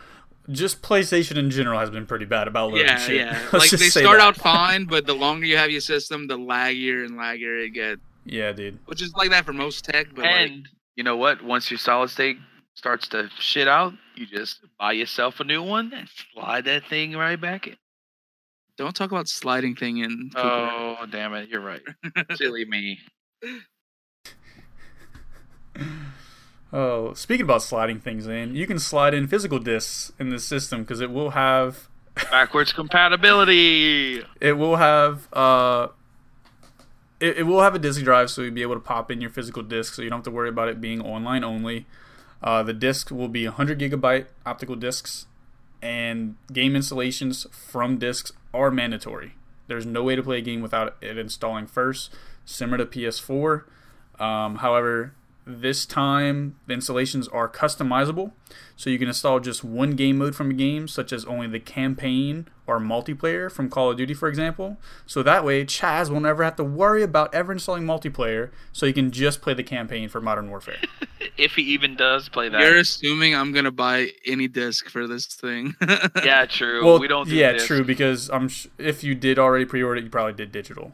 [0.52, 3.16] Just PlayStation in general has been pretty bad about loading Yeah, shit.
[3.18, 3.32] yeah.
[3.44, 4.28] Let's like just they say start that.
[4.28, 8.02] out fine, but the longer you have your system, the laggier and laggier it gets.
[8.26, 8.80] Yeah, dude.
[8.86, 11.44] Which is like that for most tech, but like, And you know what?
[11.44, 12.38] Once your solid state
[12.76, 17.16] starts to shit out, you just buy yourself a new one and slide that thing
[17.16, 17.76] right back in.
[18.78, 20.30] don't talk about sliding thing in.
[20.36, 20.42] Cooper.
[20.42, 21.48] Oh, damn it!
[21.50, 21.82] You're right.
[22.36, 23.00] Silly me.
[26.76, 30.82] Oh, speaking about sliding things in, you can slide in physical discs in this system
[30.82, 31.88] because it will have
[32.32, 34.24] Backwards compatibility.
[34.42, 35.88] it will have uh
[37.20, 39.30] it, it will have a disk drive so you'll be able to pop in your
[39.30, 41.86] physical disc so you don't have to worry about it being online only.
[42.42, 45.28] Uh, the disc will be 100 gigabyte optical discs,
[45.82, 49.36] and game installations from discs are mandatory.
[49.68, 53.64] There's no way to play a game without it installing first, similar to PS4.
[54.20, 55.14] Um, however,
[55.46, 58.32] this time the installations are customizable,
[58.76, 61.60] so you can install just one game mode from a game, such as only the
[61.60, 64.78] campaign or multiplayer from Call of Duty, for example.
[65.06, 68.94] So that way, Chaz will never have to worry about ever installing multiplayer, so you
[68.94, 70.78] can just play the campaign for Modern Warfare.
[71.36, 72.62] If he even does play that.
[72.62, 75.74] You're assuming I'm gonna buy any disc for this thing.
[76.24, 76.86] yeah, true.
[76.86, 77.28] well, we don't.
[77.28, 77.68] Do yeah, discs.
[77.68, 77.84] true.
[77.84, 80.92] Because I'm sh- if you did already pre-order, it, you probably did digital.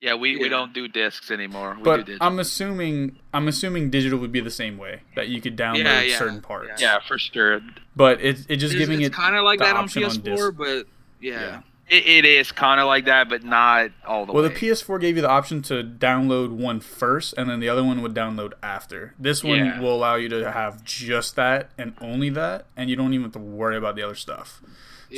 [0.00, 1.74] Yeah, we, we don't do discs anymore.
[1.76, 2.26] We But digital.
[2.26, 6.02] I'm assuming I'm assuming digital would be the same way that you could download Yeah,
[6.02, 6.80] yeah, certain parts.
[6.80, 7.60] yeah, for sure.
[7.96, 10.52] But it it just it's giving it's it kind of like that on PS4, disc.
[10.56, 10.86] but
[11.20, 11.40] yeah.
[11.40, 11.60] Yeah.
[11.90, 14.50] It, it is kind of like that, but not all the Well, way.
[14.50, 18.02] the PS4 gave you the option to download one first, and then the other one
[18.02, 19.14] would download after.
[19.18, 19.80] This one Yeah.
[19.80, 23.32] will allow you to have just that and only that, and you don't even have
[23.32, 24.60] to worry about the other stuff.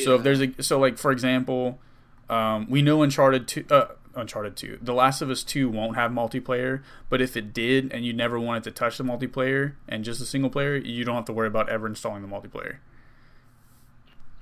[0.04, 1.80] So if there's a so like for example,
[2.30, 6.11] Um, we know Uncharted two, uh, Uncharted two, The Last of Us two won't have
[6.11, 10.20] multiplayer, but if it did, and you never wanted to touch the multiplayer and just
[10.20, 12.77] a single player, you don't have to worry about ever installing the multiplayer.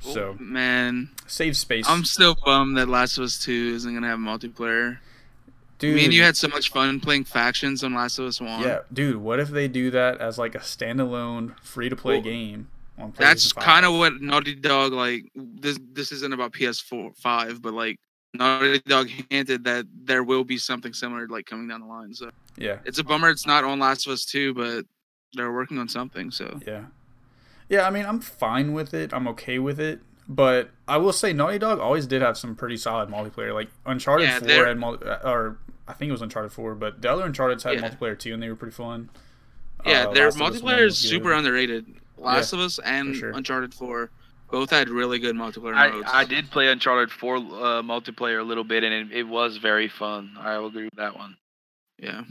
[0.01, 1.85] So Man, save space.
[1.89, 4.99] I'm still bummed that Last of Us 2 isn't gonna have multiplayer.
[5.79, 8.63] dude, Me and you had so much fun playing factions on Last of Us 1.
[8.63, 9.17] yeah, dude.
[9.17, 12.69] What if they do that as like a standalone free to play Well, game?
[12.97, 13.65] On That's PlayStation 5?
[13.65, 15.25] kind of what Naughty Dog like.
[15.35, 17.99] This this isn't about PS4 five, but like
[18.35, 22.13] Naughty Dog hinted that there will be something similar like coming down the line.
[22.15, 22.79] So yeah.
[22.85, 24.85] it's a bummer it's not on Last of Us 2, but
[25.35, 26.31] they're working on something.
[26.31, 26.85] So Yeah.
[27.69, 29.13] Yeah, I mean, I'm fine with it.
[29.13, 30.01] I'm okay with it.
[30.27, 33.55] But I will say Naughty Dog always did have some pretty solid multiplayer.
[33.55, 37.01] Like Uncharted Yeah, 4 they're- had multi- or I think it was Uncharted 4, but
[37.01, 37.89] the other Uncharted's had Yeah.
[37.89, 39.09] multiplayer too and they were pretty fun.
[39.87, 41.87] yeah, Uh, their Last of Us 1 multiplayer is super underrated.
[42.19, 43.31] Last of Us and sure.
[43.31, 44.11] Uncharted 4
[44.51, 46.11] both had really good multiplayer I, modes.
[46.13, 47.41] I did play Uncharted 4 uh,
[47.83, 50.37] multiplayer a little bit, and it, it was very fun.
[50.39, 51.37] I will agree with that one.
[51.99, 52.23] Yeah.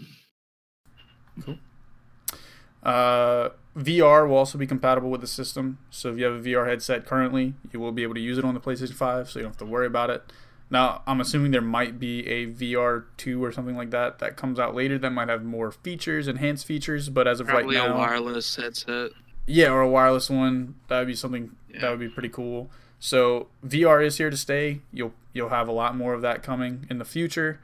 [2.84, 5.78] Uh, VR will also be compatible with the system.
[5.90, 8.46] So if you have a VR headset currently, you will be able to use it
[8.46, 10.24] on the PlayStation 5, so you don't have to worry about it.
[10.70, 14.60] Now, I'm assuming there might be a VR 2 or something like that that comes
[14.60, 17.94] out later that might have more features, enhanced features, but as of Probably right now,
[17.94, 19.12] Probably a wireless headset.
[19.46, 20.76] Yeah, or a wireless one.
[20.90, 21.84] That would be something Yeah.
[21.84, 22.70] that would be pretty cool.
[23.00, 24.82] So VR is here to stay.
[24.92, 27.60] You'll you'll have a lot more of that coming in the future.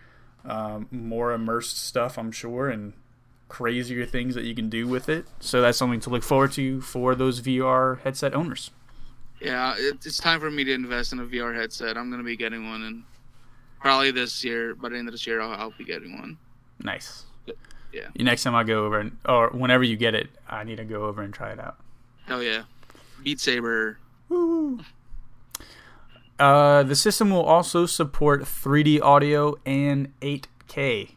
[0.45, 2.93] Um, more immersed stuff, I'm sure, and
[3.47, 5.26] crazier things that you can do with it.
[5.39, 8.71] So that's something to look forward to for those VR headset owners.
[9.39, 11.97] Yeah, it's time for me to invest in a VR headset.
[11.97, 13.04] I'm gonna be getting one, and
[13.80, 16.38] probably this year, by the end of this year, I'll, I'll be getting one.
[16.80, 17.23] Nice.
[17.91, 18.08] Yeah.
[18.17, 21.06] Next time I go over, and, or whenever you get it, I need to go
[21.06, 21.78] over and try it out.
[22.26, 22.63] Hell yeah,
[23.23, 23.97] Beat Saber.
[24.34, 24.80] Woo.
[26.39, 31.12] Uh, the system will also support 3D audio and 8K.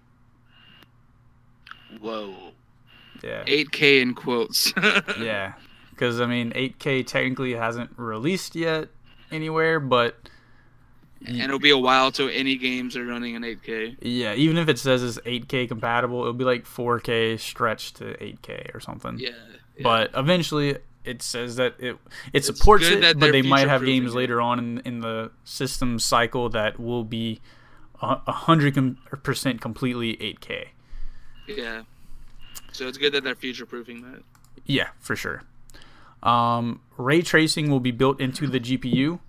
[2.00, 2.34] Whoa.
[3.22, 3.44] Yeah.
[3.44, 4.72] 8K in quotes.
[5.18, 5.54] Yeah,
[5.90, 8.88] because I mean, 8K technically hasn't released yet
[9.32, 10.16] anywhere, but
[11.24, 13.96] and it'll be a while till any games are running in 8K.
[14.02, 18.74] yeah, even if it says it's 8K compatible, it'll be like 4K stretched to 8K
[18.74, 19.18] or something.
[19.18, 19.30] Yeah.
[19.76, 19.82] yeah.
[19.82, 20.76] But eventually,
[21.06, 21.98] it says that it it
[22.32, 24.16] It's supports it, but they're might have games it.
[24.16, 27.40] later on in, in the system cycle that will be
[27.98, 30.66] hundred percent completely 8K.
[31.48, 31.82] yeah.
[32.72, 34.22] So it's good that they're future proofing that.
[34.66, 35.42] Yeah, for sure.
[36.22, 39.20] Um, ray tracing will be built into the GPU.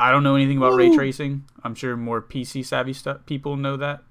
[0.00, 1.44] I don't know anything about ray tracing.
[1.62, 4.02] I'm sure more PC savvy stuff people know that.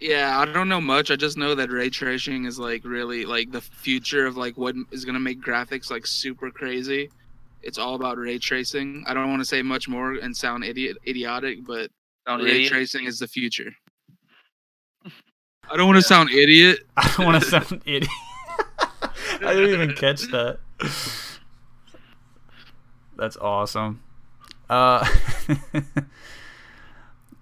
[0.00, 1.10] Yeah, I don't know much.
[1.10, 4.74] I just know that ray tracing is like really like the future of like what
[4.90, 7.10] is gonna make graphics like super crazy.
[7.62, 9.04] It's all about ray tracing.
[9.06, 11.90] I don't want to say much more and sound idiot idiotic, but
[12.26, 12.72] Sound ray idiot?
[12.72, 13.70] tracing is the future.
[15.70, 16.80] I don't want to sound idiot.
[16.96, 18.10] I don't want to sound idiot.
[19.42, 20.58] I didn't even catch that.
[23.16, 24.02] That's awesome.
[24.70, 25.06] Uh,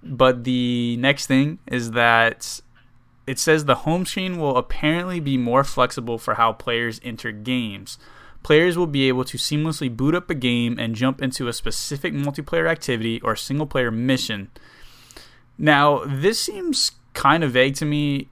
[0.08, 2.60] but the next thing is that
[3.26, 7.98] it says the home screen will apparently be more flexible for how players enter games.
[8.42, 12.14] Players will be able to seamlessly boot up a game and jump into a specific
[12.14, 14.50] multiplayer activity or single player mission.
[15.58, 18.28] Now, this seems kind of vague to me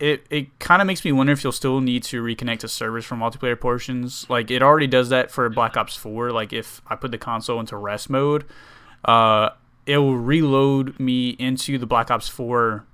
[0.00, 3.04] it it kind of makes me wonder if you'll still need to reconnect to servers
[3.04, 4.26] for multiplayer portions.
[4.28, 6.30] Like it already does that for Black Ops 4.
[6.30, 8.44] Like if I put the console into rest mode,
[9.04, 9.50] uh,
[9.86, 12.84] it will reload me into the Black Ops 4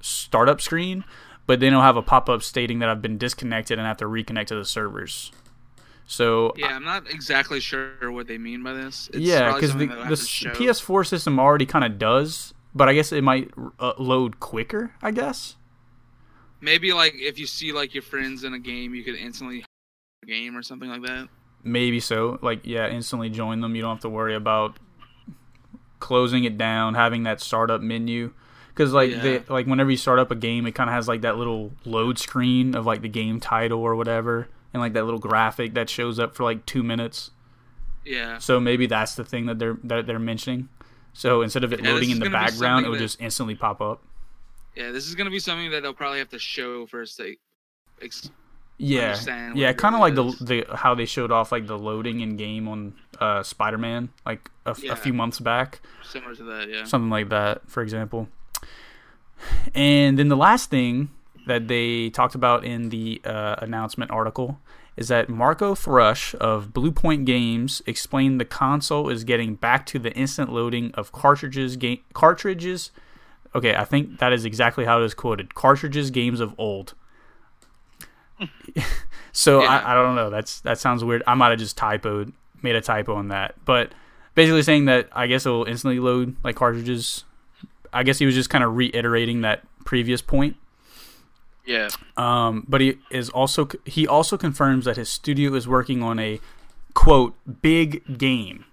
[0.00, 1.04] startup screen,
[1.46, 4.04] but then it'll have a pop up stating that I've been disconnected and have to
[4.04, 5.32] reconnect to the servers.
[6.06, 9.10] So Yeah, I'm not exactly sure what they mean by this.
[9.12, 10.50] It's yeah, because the, the have to s- show.
[10.50, 14.92] PS4 system already kind of does, but I guess it might uh, load quicker.
[15.02, 15.56] I guess.
[16.60, 19.64] Maybe like if you see like your friends in a game, you could instantly
[20.26, 21.28] game or something like that.
[21.62, 22.38] Maybe so.
[22.42, 23.74] Like, yeah, instantly join them.
[23.74, 24.78] You don't have to worry about
[26.00, 28.32] closing it down, having that startup menu.
[28.68, 29.20] Because like Yeah.
[29.22, 31.72] they like whenever you start up a game, it kind of has like that little
[31.84, 35.90] load screen of like the game title or whatever, and like that little graphic that
[35.90, 37.30] shows up for like two minutes.
[38.04, 38.38] Yeah.
[38.38, 40.68] So maybe that's the thing that they're that they're mentioning.
[41.12, 43.80] So instead of it Yeah, loading in the background, it would that- just instantly pop
[43.80, 44.02] up.
[44.76, 47.18] Yeah, this is gonna be something that they'll probably have to show first.
[47.18, 47.38] They,
[48.00, 48.30] ex-
[48.80, 49.18] Yeah,
[49.56, 52.68] yeah, kind of like the the how they showed off like the loading in game
[52.68, 54.92] on uh, Spider Man like a, f- Yeah.
[54.92, 55.80] a few months back.
[56.02, 56.68] similar to that.
[56.68, 56.84] Yeah.
[56.84, 58.28] something like that, for example.
[59.74, 61.10] And then the last thing
[61.46, 64.58] that they talked about in the uh, announcement article
[64.96, 70.12] is that Marco Thrush of Bluepoint Games explained the console is getting back to the
[70.14, 72.90] instant loading of cartridges game cartridges.
[73.54, 75.54] Okay, I think that is exactly how it is quoted.
[75.54, 76.94] Cartridges games of old.
[79.32, 79.68] so Yeah.
[79.68, 80.30] I, I don't know.
[80.30, 81.22] That's that sounds weird.
[81.26, 82.32] I might have just typoed,
[82.62, 83.54] made a typo on that.
[83.64, 83.92] But
[84.34, 87.24] basically saying that I guess it will instantly load like cartridges.
[87.92, 90.56] I guess he was just kind of reiterating that previous point.
[91.64, 91.88] Yeah.
[92.16, 96.40] Um, but he is also he also confirms that his studio is working on a
[96.94, 98.64] quote big game.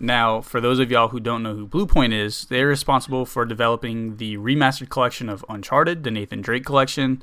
[0.00, 4.16] Now, for those of y'all who don't know who Bluepoint is, they're responsible for developing
[4.16, 7.22] the remastered collection of Uncharted, the Nathan Drake collection,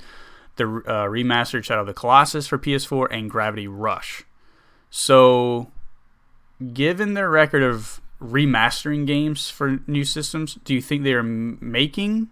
[0.55, 4.23] the uh, remastered Shadow of the Colossus for PS4, and Gravity Rush.
[4.89, 5.71] So,
[6.73, 11.57] given their record of remastering games for new systems, do you think they are m-
[11.59, 12.29] making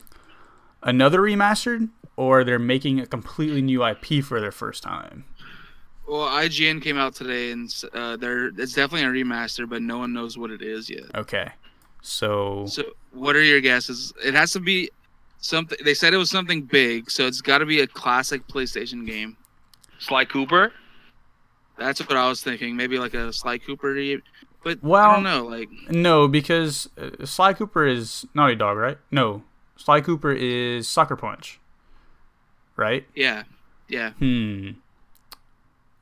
[0.84, 5.26] another remastered, or they're making a completely new IP for their first time?
[6.08, 10.12] Well, IGN came out today, and uh, there it's definitely a remaster, but no one
[10.14, 11.04] knows what it is yet.
[11.14, 11.50] Okay,
[12.02, 14.12] so So, what are your guesses?
[14.24, 14.90] It has to be
[15.40, 15.78] something.
[15.84, 19.38] They said it was something big, so it's got to be a classic PlayStation game.
[20.00, 20.74] Sly Cooper.
[21.80, 22.76] That's what I was thinking.
[22.76, 23.96] Maybe like a Sly Cooper.
[24.64, 25.46] But Well- I don't know.
[25.48, 28.98] Like, no, because uh, Sly Cooper is Naughty Dog, right?
[29.10, 29.44] No,
[29.78, 31.60] Sly Cooper is Sucker Punch,
[32.76, 33.08] right?
[33.16, 33.44] yeah,
[33.88, 34.12] yeah.
[34.12, 34.72] Hmm.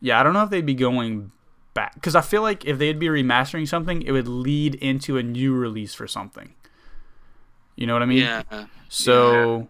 [0.01, 1.31] Yeah, I don't know if they'd be going
[1.73, 5.23] back because I feel like if they'd be remastering something, it would lead into a
[5.23, 6.53] new release for something.
[7.75, 8.19] You know what I mean?
[8.23, 9.67] Yeah, So,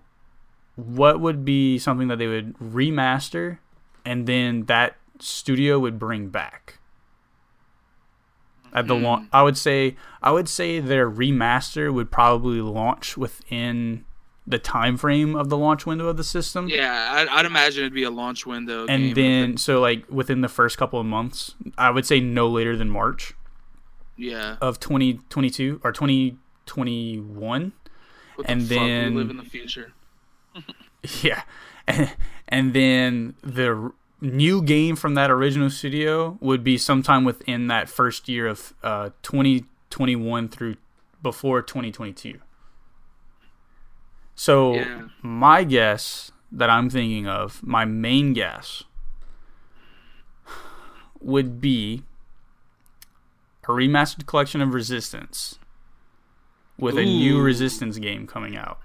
[0.76, 3.58] what would be something that they would remaster,
[4.06, 6.80] and then that studio would bring back?
[8.74, 9.04] At the hmm.
[9.04, 14.06] launch, I would say I would say their remaster would probably launch within
[14.46, 16.70] the time frame of the launch window of the system.
[16.70, 17.10] yeah.
[17.12, 18.86] I'd, I'd imagine it'd be a launch window.
[18.88, 22.76] and then so like within the first couple of months, I would say no later
[22.76, 23.34] than March
[24.16, 24.58] yeah.
[24.62, 27.72] of 2022 or 2021.
[28.36, 29.94] What the and we then- live in the future.
[31.22, 31.44] Yeah,
[31.88, 32.16] and,
[32.50, 38.28] and then the new game from that original studio would be sometime within that first
[38.28, 40.76] year of uh, 2021 through
[41.22, 42.40] before 2022.
[44.36, 45.08] So Yeah.
[45.22, 48.84] my guess that I'm thinking of, my main guess,
[51.20, 52.04] would be
[53.64, 55.60] a remastered collection of Resistance
[56.78, 58.80] with a new Resistance game coming out.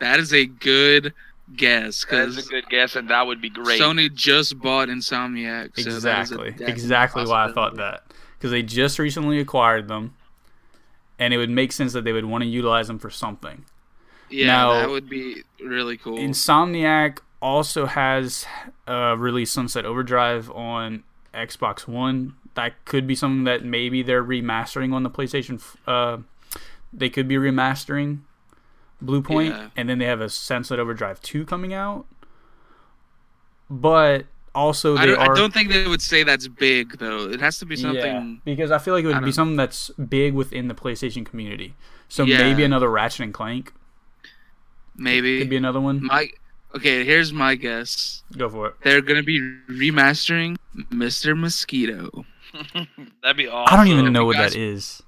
[0.00, 1.12] That is a good
[1.54, 3.80] guess That's because a good guess, and that would be great.
[3.80, 5.78] Sony just bought Insomniac.
[5.80, 8.02] So that is a exactly exactly why i thought that
[8.38, 10.14] because they just recently acquired them
[11.18, 13.64] and it would make sense that they would want to utilize them for something
[14.28, 16.18] Yeah, Now- that would be really cool.
[16.18, 18.44] insomniac also has
[18.88, 24.92] uh, released sunset overdrive on xbox one that could be something that maybe they're remastering
[24.94, 26.16] on the playstation f- uh,
[26.92, 28.20] they could be remastering
[29.02, 29.68] bluepoint Yeah.
[29.76, 32.06] and then they have a sunset overdrive 2 coming out
[33.68, 37.28] but also I don't, I don't think they would say that's big though.
[37.28, 38.40] It has to be something.
[38.44, 41.74] because I feel like it would be something that's big within the PlayStation community.
[42.08, 42.38] So Yeah.
[42.38, 43.72] maybe another Ratchet and Clank
[44.96, 46.04] Maybe could be another one.
[46.04, 46.30] my.
[46.74, 48.22] Okay, here's my guess.
[48.36, 48.74] Go for it.
[48.82, 49.40] They're gonna be
[49.70, 50.56] remastering
[50.90, 51.36] Mr.
[51.38, 52.24] Mosquito.
[53.22, 53.74] That'd be awesome.
[53.74, 55.02] I don't even know what guys- that is.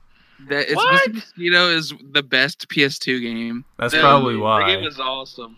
[0.48, 1.10] That it's What?
[1.10, 1.14] Mr.
[1.14, 3.64] Mosquito is the best PS2 game.
[3.78, 4.74] That's Dude, probably The why.
[4.74, 5.56] game is awesome.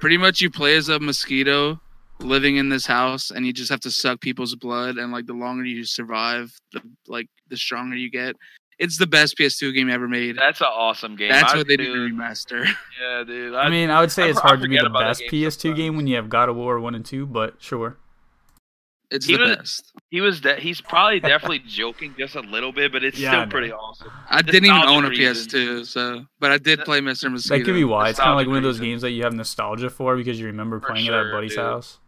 [0.00, 1.80] Pretty much, you play as a mosquito
[2.20, 4.96] living in this house, and you just have to suck people's blood.
[4.96, 8.34] And like, the longer you survive, the like the stronger you get.
[8.78, 10.36] It's the best PS2 game ever made.
[10.36, 11.30] That's an awesome game.
[11.30, 12.64] That's I- what they do dude, to remaster.
[13.02, 13.54] Yeah, dude.
[13.54, 15.76] I mean, I would say I it's hard to be the best PS2 sometimes.
[15.78, 17.96] game when you have God of War 1 and 2, but sure.
[19.10, 19.92] It's He the was- best.
[20.10, 23.46] he was de- he's probably definitely joking just a little bit, but it's Yeah, still
[23.50, 24.10] pretty awesome.
[24.28, 25.46] I didn't even own a reasons.
[25.48, 27.30] PS2, so but I did play Mr.
[27.32, 27.58] Mosquito.
[27.58, 28.10] That could be why.
[28.10, 28.86] It's kind of like one of those reason.
[28.92, 31.52] games that you have nostalgia for because you remember For playing it at a buddy's
[31.52, 31.60] dude.
[31.60, 31.98] house.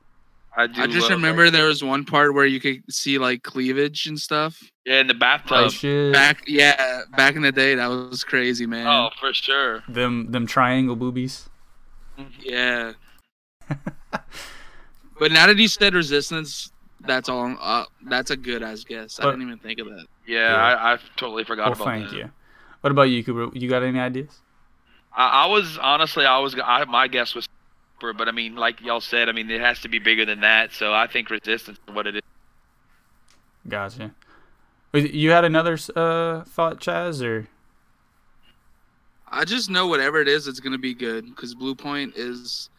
[0.57, 0.83] I do.
[0.83, 1.53] I just remember that.
[1.53, 4.61] there was one part where you could see like cleavage and stuff.
[4.85, 5.71] Yeah, in the Oh, bathtub.
[5.71, 6.13] shit.
[6.13, 8.87] Back, yeah, back in the day, that was crazy, man.
[8.87, 9.83] Oh, for sure.
[9.89, 11.49] Them, them triangle boobies.
[12.19, 12.41] Mm-hmm.
[12.43, 12.93] Yeah.
[15.19, 17.57] but now that you said resistance, that's all.
[17.61, 19.19] Uh, that's a good ass guess.
[19.21, 20.07] I didn't even think of that.
[20.27, 20.57] Yeah, Yeah.
[20.57, 22.17] I, I totally forgot Well, about thank that.
[22.17, 22.31] you.
[22.83, 23.57] What about you, Cooper?
[23.57, 24.39] You got any ideas?
[25.15, 27.47] I, I was honestly, I was, I, my guess was,
[27.99, 30.41] Cooper, but I mean, like y'all said, I mean, it has to be bigger than
[30.41, 30.73] that.
[30.73, 32.23] So I think resistance is what it is.
[33.69, 34.13] Gotcha.
[34.95, 37.47] You had another uh, thought, Chaz, or
[39.29, 42.71] I just know whatever it is, it's gonna be good because Bluepoint is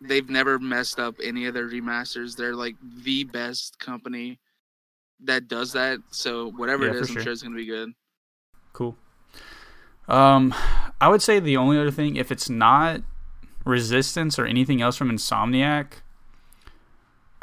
[0.00, 2.36] they've never messed up any of their remasters.
[2.36, 4.40] They're like the best company
[5.24, 5.98] that does that.
[6.10, 7.22] So whatever Yeah, it is, I'm sure.
[7.22, 7.92] sure it's gonna be good.
[8.72, 8.96] Cool.
[10.08, 10.54] Um,
[11.00, 13.02] I would say the only other thing, if it's not
[13.64, 16.00] Resistance or anything else from Insomniac,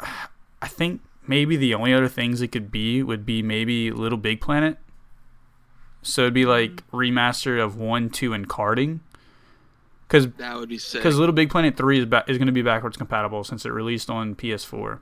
[0.00, 4.78] I think maybe the only other things it could be would be maybe LittleBigPlanet.
[6.02, 9.00] So it'd be like remaster of one, two, and karting.
[10.08, 11.02] Because That would be sick.
[11.02, 14.34] because LittleBigPlanet three is ba- is going to be backwards compatible since it released on
[14.34, 15.00] PS4,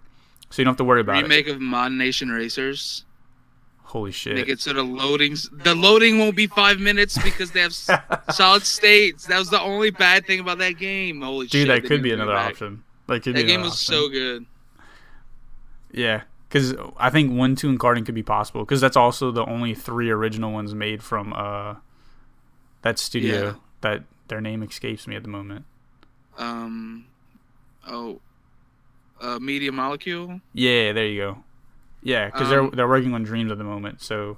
[0.51, 1.23] so you don't have to worry about it.
[1.23, 3.05] Remake of ModNation Racers.
[3.85, 4.35] Holy shit!
[4.35, 7.73] Make it so the loadings the loading won't be five minutes because they have
[8.33, 9.27] solid states.
[9.27, 11.21] That was the only bad thing about that game.
[11.23, 11.69] Holy Dude, shit!
[11.69, 12.83] that could be didn't bring it another option.
[13.07, 13.95] That could That be game another was option.
[13.95, 14.47] so good.
[15.93, 19.45] Yeah, because I think one, two, and karting could be possible because that's also the
[19.47, 21.77] only three original ones made from uh
[22.83, 23.53] that studio Yeah.
[23.83, 25.65] that their name escapes me at the moment.
[26.39, 27.07] Um,
[27.87, 28.21] oh,
[29.21, 30.41] uh, Media Molecule.
[30.53, 31.39] Yeah, there you go.
[32.03, 34.37] Yeah, because Um, they're they're working on Dreams at the moment, so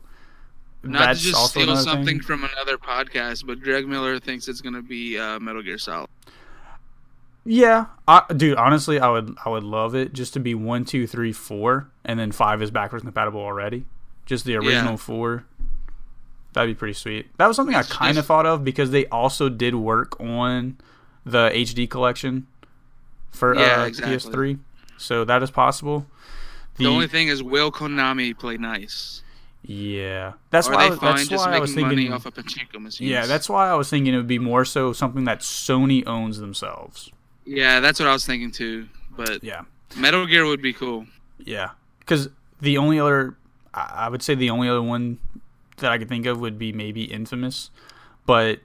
[0.83, 2.21] Not that's to just also steal something thing.
[2.21, 6.09] from another podcast, but Greg Miller thinks it's gonna be uh, Metal Gear Solid.
[7.45, 8.57] Yeah, I, dude.
[8.59, 12.19] Honestly, I would I would love it just to be one, two, three, four, and
[12.19, 13.87] then five is backwards compatible already.
[14.27, 15.45] Just the original four.
[16.55, 17.29] That'd be pretty sweet.
[17.39, 20.79] That was something I kind of thought of because they also did work on
[21.25, 22.47] the HD collection
[23.31, 24.17] for Yeah, uh, exactly.
[24.57, 24.59] PS3,
[24.97, 26.07] so that is possible.
[26.77, 29.23] The, only thing is, will Konami play nice?
[29.63, 30.79] yeah, that's or why.
[30.79, 32.13] I they was, that's just why I was thinking.
[32.13, 33.11] off of pachinko machines?
[33.11, 36.39] yeah, that's why I was thinking it would be more so something that Sony owns
[36.39, 37.11] themselves.
[37.45, 38.89] yeah, that's what I was thinking too.
[39.17, 39.63] But Yeah.
[39.97, 41.07] Metal Gear would be cool.
[41.45, 41.71] Yeah,
[42.01, 42.29] because
[42.61, 43.37] the only other,
[43.75, 45.19] I would say the only other one
[45.79, 47.71] that I could think of would be maybe Infamous,
[48.27, 48.61] but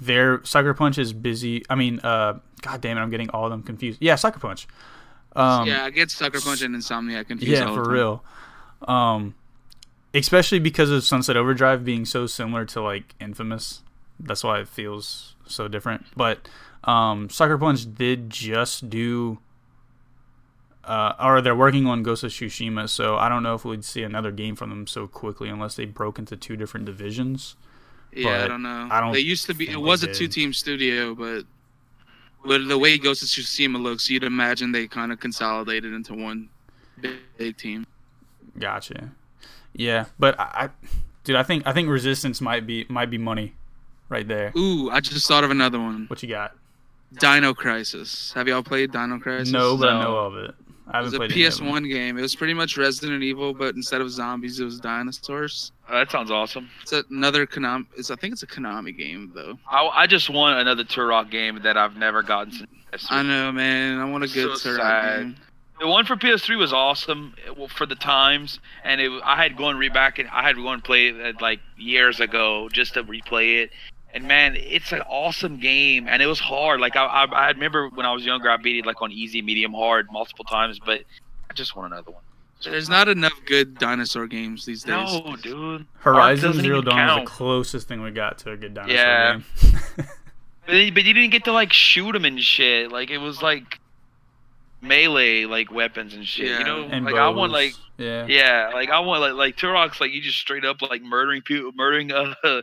[0.00, 1.64] their Sucker Punch is busy.
[1.68, 3.98] I mean, uh, God damn it, I'm getting all of them confused.
[4.00, 4.66] Yeah, Sucker Punch.
[5.36, 7.52] Um, yeah, I get Sucker Punch and Insomniac confused.
[7.52, 8.24] yeah, for real.
[8.86, 9.34] Um,
[10.12, 13.82] especially because of Sunset Overdrive being so similar to like Infamous.
[14.20, 16.06] That's why it feels so different.
[16.16, 16.48] But
[16.84, 19.38] um, Sucker Punch did just do,
[20.86, 22.88] uh, or they're working on Ghost of Tsushima.
[22.88, 25.84] So I don't know if we'd see another game from them so quickly unless they
[25.84, 27.56] broke into two different divisions.
[28.12, 28.88] Yeah, I don't know.
[28.90, 29.68] I don't They used to be.
[29.68, 31.44] It was a two-team studio, but
[32.44, 36.48] but the way Ghost of Tsushima looks, you'd imagine they kind of consolidated into one
[37.00, 37.86] big, big team.
[38.58, 39.10] Gotcha.
[39.72, 40.70] Yeah, but I, I,
[41.24, 43.54] dude, I think I think Resistance might be might be money,
[44.08, 44.52] right there.
[44.56, 46.04] Ooh, I just thought of another one.
[46.06, 46.56] What you got?
[47.18, 48.32] Dino Crisis.
[48.34, 49.52] Have y'all played Dino Crisis?
[49.52, 50.54] No, but I know of it.
[50.88, 51.66] I It was a played any of them.
[51.66, 52.18] PS1 game.
[52.18, 55.72] It was pretty much Resident Evil, but instead of zombies, it was dinosaurs.
[55.88, 56.68] Uh, that sounds awesome.
[56.82, 57.86] It's another Konami.
[57.96, 59.58] It's, I think it's a Konami game though.
[59.70, 63.06] I, I just want another Turok game that I've never gotten since.
[63.10, 63.98] I know, man.
[63.98, 65.20] I want a good So Turok sad.
[65.20, 65.36] game.
[65.80, 67.34] The one for PS3 was awesome
[67.76, 71.08] for the times, and it, I had gone re back and I had gone play
[71.08, 73.70] it like years ago just to replay it.
[74.14, 76.80] And man, it's an awesome game, and it was hard.
[76.80, 79.42] Like I, I, I remember when I was younger, I beat it like on easy,
[79.42, 81.00] medium, hard multiple times, but
[81.50, 82.22] I just want another one.
[82.62, 85.12] There's not enough good dinosaur games these days.
[85.12, 85.86] No, dude.
[85.98, 89.32] Horizon Zero even Dawn is the closest thing we got to a good dinosaur Yeah.
[89.32, 90.06] game.
[90.66, 92.90] But, but you didn't get to like shoot them and shit.
[92.90, 93.80] Like it was like
[94.84, 96.48] melee like weapons and shit.
[96.48, 96.58] Yeah.
[96.58, 98.26] You know, and like I want like yeah.
[98.26, 101.72] yeah, like I want like like Turok's like you just straight up like murdering people,
[101.74, 102.34] murdering uh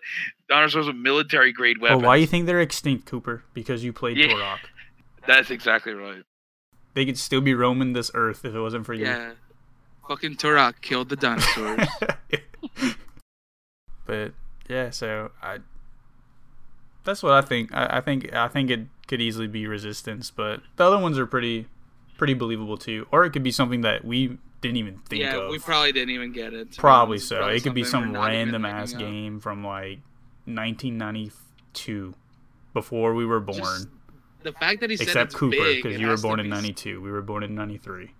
[0.50, 2.06] dinosaurs with military grade Well, weapons.
[2.06, 3.44] why you think they're extinct, Cooper?
[3.54, 4.28] Because you played Yeah.
[4.28, 4.60] Turok.
[5.28, 6.24] That's exactly right.
[6.94, 9.06] They could still be roaming this earth if it wasn't for you.
[9.06, 9.34] Yeah.
[10.08, 11.88] Fucking Turok killed the dinosaurs.
[14.06, 14.34] but
[14.68, 15.60] yeah, so I.
[17.04, 17.74] That's what I think.
[17.74, 21.26] I, I think I think it could easily be Resistance, but the other ones are
[21.26, 21.68] pretty,
[22.22, 23.08] pretty believable too.
[23.12, 25.50] Or it could be something that we didn't even think yeah, of.
[25.50, 26.78] we probably didn't even get it.
[26.78, 27.38] Probably so.
[27.38, 29.12] Probably it could be some we're not even random ass thinking of.
[29.12, 29.98] game from like
[30.46, 32.14] 1992,
[32.76, 33.58] before we were born.
[33.58, 33.88] Just
[34.44, 36.58] The fact that he said Except it's Cooper, because you were born in be s-
[36.58, 37.02] '92.
[37.02, 38.12] We were born in '93.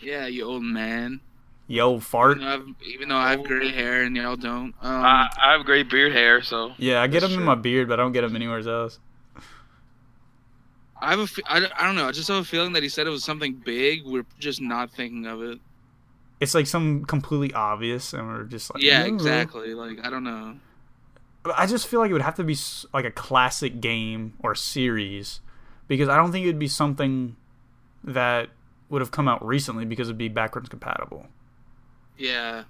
[0.00, 1.20] Yeah, you old man.
[1.66, 2.38] Yo, fart.
[2.38, 4.74] Even though, I've, even though I have gray hair and y'all don't.
[4.80, 7.54] Um, I, I have gray beard hair, so Yeah, I get That's them in my
[7.54, 8.98] beard, but I don't get them anywhere else.
[11.02, 11.26] I have a.
[11.26, 12.06] fe- I, don't- know.
[12.08, 14.04] I just have a feeling that he said it was something big.
[14.06, 15.58] We're just not thinking of it.
[16.40, 19.74] It's like some completely obvious, and we're just like, Yeah, "Ooh." exactly.
[19.74, 20.54] Like I don't know.
[21.42, 22.56] But I just feel like it would have to be
[22.94, 25.40] like a classic game or series,
[25.88, 27.34] because I don't think it would be something
[28.04, 28.48] that
[28.88, 31.26] would have come out recently because it'd be backwards compatible.
[32.18, 32.64] Yeah.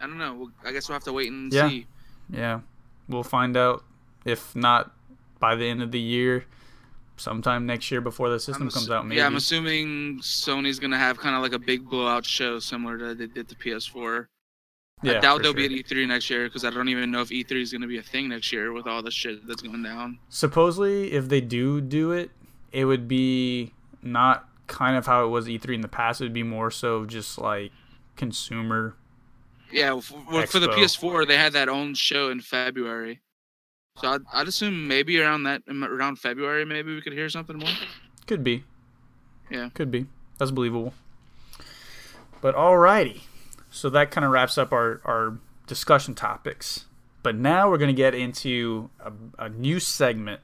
[0.00, 0.34] I don't know.
[0.34, 1.68] We'll, I guess we'll have to wait and Yeah.
[1.68, 1.86] see.
[2.30, 2.60] Yeah,
[3.08, 3.84] we'll find out.
[4.24, 4.92] If not
[5.40, 6.44] by the end of the year,
[7.16, 9.06] sometime next year before the system comes out.
[9.06, 9.18] Maybe.
[9.18, 13.14] Yeah, I'm assuming Sony's gonna have kind of like a big blowout show similar to
[13.14, 14.26] they did the PS4.
[15.02, 15.68] Yeah, I doubt for they'll sure.
[15.68, 17.98] be at E3 next year because I don't even know if E3 is gonna be
[17.98, 20.18] a thing next year with all the shit that's going down.
[20.28, 22.30] Supposedly, if they do do it,
[22.70, 26.20] it would be not kind of how it was E3 in the past.
[26.20, 27.72] It would be more so just like
[28.16, 28.96] consumer.
[29.70, 33.20] Yeah, f- well, for the PS4, they had that own show in February.
[34.00, 37.68] So I'd, I'd assume maybe around that around February, maybe we could hear something more.
[38.26, 38.64] Could be.
[39.50, 39.68] Yeah.
[39.74, 40.06] Could be.
[40.38, 40.94] That's believable.
[42.40, 43.22] But alrighty.
[43.70, 46.86] So that kind of wraps up our, our discussion topics.
[47.22, 50.40] But now we're going to get into a, a new segment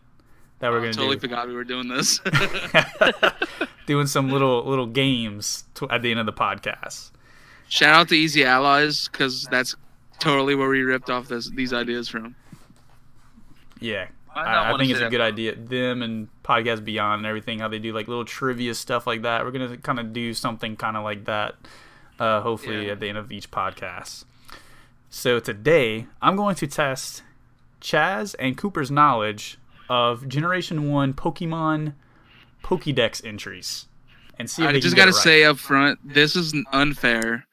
[0.59, 1.21] that we're going to totally do.
[1.21, 2.21] forgot we were doing this.
[3.87, 7.11] Doing some little little games to, at the end of the podcast.
[7.69, 9.75] Shout out to Easy Allies because that's
[10.19, 12.37] totally where we ripped off this these ideas from.
[13.81, 14.09] Yeah.
[14.35, 15.57] I, I, think it's a good idea.
[15.57, 19.45] Them and Podcast Beyond and everything, how they do like little trivia stuff like that.
[19.45, 21.57] We're gonna kind of do something kind of like that.
[22.19, 22.93] Uh, hopefully Yeah.
[22.93, 24.25] at the end of each podcast.
[25.11, 27.23] So today I'm going to test
[27.81, 29.59] Chaz and Cooper's knowledge
[29.89, 31.95] of Generation One Pokemon
[32.63, 33.87] Pokédex entries,
[34.39, 35.21] and see if I just gotta right.
[35.21, 37.47] say up front, this is unfair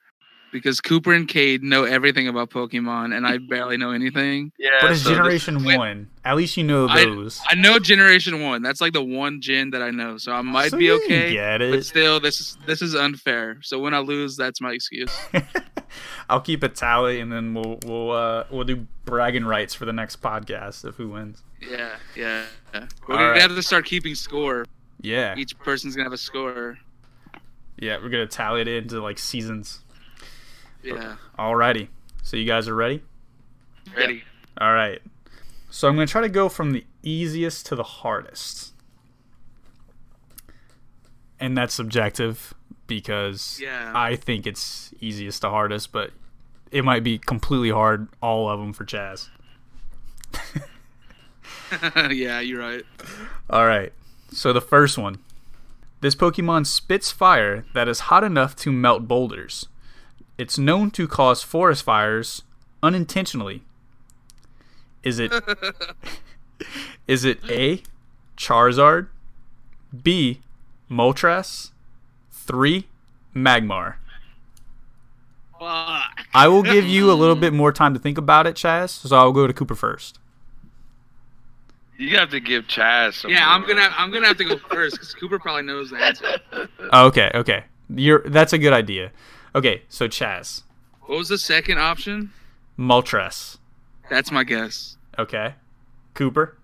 [0.55, 4.51] because Cooper and Cade know everything about Pokemon, and I barely know anything.
[4.57, 5.77] Yeah, But it's so Generation wait.
[5.77, 6.07] One.
[6.23, 7.41] At least you know those.
[7.47, 8.61] I know Generation One.
[8.61, 11.11] That's like the one gen that I know, so I might So be you can
[11.23, 11.33] okay.
[11.33, 11.83] Get But it.
[11.85, 13.57] still, this is this is unfair.
[13.61, 15.11] So when I lose, that's my excuse.
[16.29, 19.93] I'll keep a tally, and then we'll we'll uh, we'll do bragging rights for the
[19.93, 21.43] next podcast of who wins.
[21.69, 22.43] Yeah, yeah.
[22.73, 22.87] We're All
[23.17, 23.41] gonna right.
[23.41, 24.65] have to start keeping score.
[25.01, 26.77] Yeah, Each person's gonna have a score.
[27.77, 29.81] yeah, we're gonna tally it into like seasons.
[30.93, 31.15] Yeah.
[31.39, 31.87] Alrighty,
[32.23, 33.01] so you guys are ready?
[33.95, 34.23] ready.
[34.59, 35.01] All right.
[35.69, 38.73] So I'm gonna try to go from the easiest to the hardest,
[41.39, 42.53] and that's subjective
[42.87, 43.91] because Yeah.
[43.95, 46.11] I think it's easiest to hardest, but
[46.71, 49.29] it might be completely hard all of them for Chaz.
[52.11, 52.83] yeah, you're right.
[53.49, 53.91] All right.
[54.31, 55.17] So the first one.
[56.01, 59.67] This Pokemon spits fire that is hot enough to melt boulders.
[60.37, 62.43] It's known to cause forest fires
[62.83, 63.63] unintentionally.
[65.03, 65.31] Is it
[67.07, 67.81] Is it A
[68.37, 69.07] Charizard,
[70.03, 70.41] B
[70.89, 71.71] Moltres,
[72.31, 72.87] 3
[73.35, 73.95] Magmar?
[75.59, 76.25] Fuck.
[76.33, 79.15] I will give you a little bit more time to think about it, Chaz, so
[79.15, 80.19] I'll go to Cooper first.
[81.97, 83.13] You have to give Chaz.
[83.21, 85.97] Some Yeah, I'm gonna I'm gonna have to go first because Cooper probably knows the
[85.97, 86.39] answer.
[86.93, 87.63] Okay, okay.
[87.89, 89.11] You're that's a good idea.
[89.55, 90.63] Okay, so Chaz,
[91.03, 92.33] What was the second option?
[92.77, 93.57] Moltres.
[94.09, 94.97] That's my guess.
[95.17, 95.55] Okay.
[96.13, 96.57] Cooper.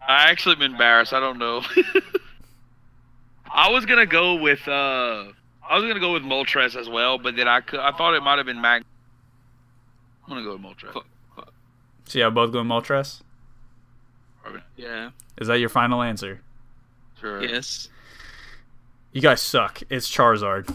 [0.00, 1.12] I actually am embarrassed.
[1.12, 1.62] I don't know.
[3.50, 5.24] I was gonna go with uh,
[5.68, 8.22] I was gonna go with Moltres as well, but then I could, I thought it
[8.22, 8.84] might have been Mag.
[10.24, 10.92] I'm gonna go with Moltres.
[10.92, 11.52] Fuck.
[12.04, 13.22] So yeah, both going Moltres.
[14.76, 15.10] Yeah.
[15.36, 16.40] Is that your final answer?
[17.20, 17.42] Sure.
[17.42, 17.88] Yes.
[19.12, 19.82] You guys suck.
[19.90, 20.74] It's Charizard.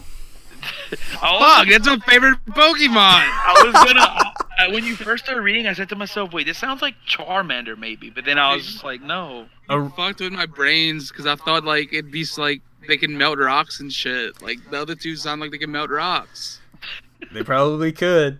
[1.22, 2.96] I was, Fuck, that's my favorite Pokemon.
[2.96, 4.00] I was gonna.
[4.00, 7.76] uh, when you first started reading, I said to myself, "Wait, this sounds like Charmander,
[7.76, 11.36] maybe." But then I was just like, "No." Oh, fucked with my brains because I
[11.36, 14.40] thought like it'd be like they can melt rocks and shit.
[14.42, 16.60] Like the other two sound like they can melt rocks.
[17.32, 18.38] they probably could,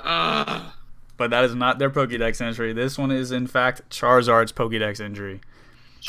[0.00, 0.72] Ugh.
[1.16, 2.72] but that is not their Pokédex entry.
[2.72, 5.40] This one is in fact Charizard's Pokédex entry.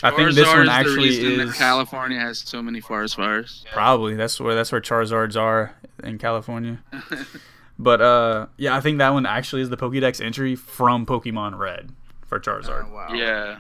[0.01, 3.63] I think this Charizard one is the actually reason California has so many forest fires.
[3.71, 6.79] Probably that's where that's where Charizards are in California.
[7.79, 11.91] but uh, yeah, I think that one actually is the Pokédex entry from Pokemon Red
[12.25, 12.87] for Charizard.
[12.89, 13.13] Oh, wow.
[13.13, 13.59] Yeah.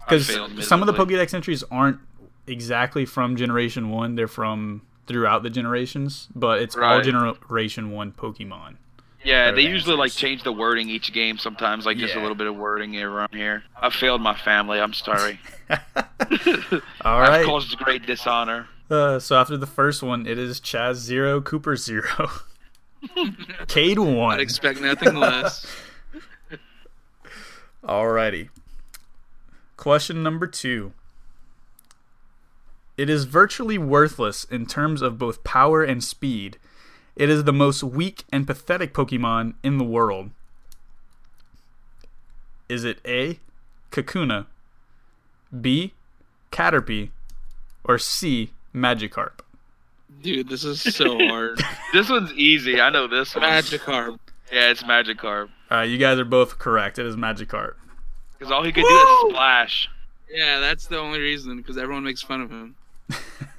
[0.00, 0.26] Because
[0.66, 0.92] some of the.
[0.92, 1.98] Pokédex entries aren't
[2.46, 8.76] exactly from Generation One; they're from throughout the generations, but it's all Generation One Pokemon.
[9.24, 12.46] Yeah, they usually like change the wording each game sometimes, like just a little bit
[12.46, 13.62] of wording around here.
[13.80, 14.80] I failed my family.
[14.80, 15.38] I'm sorry.
[15.70, 17.40] All right.
[17.40, 18.68] I've caused great dishonor.
[18.90, 22.30] Uh, so after the first one, it is Chaz zero, Cooper zero,
[23.68, 24.34] Cade one.
[24.34, 25.66] I'd expect nothing less.
[27.84, 28.48] Alrighty.
[29.76, 30.92] Question number two.
[32.98, 36.58] It is virtually worthless in terms of both power and speed.
[37.16, 40.30] It is the most weak and pathetic Pokemon in the world.
[42.68, 43.38] Is it A.
[43.90, 44.46] Kakuna,
[45.60, 45.92] B.
[46.50, 47.10] Caterpie,
[47.84, 48.50] or C.
[48.74, 49.40] Magikarp?
[50.22, 51.60] Dude, this is so hard.
[51.92, 52.80] This one's easy.
[52.80, 53.44] I know this one.
[53.44, 54.18] Magikarp.
[54.50, 55.50] Yeah, it's Magikarp.
[55.70, 56.98] Uh, you guys are both correct.
[56.98, 57.74] It is Magikarp.
[58.38, 59.90] Because all he could do is splash.
[60.30, 62.74] Yeah, that's the only reason because everyone makes fun of him.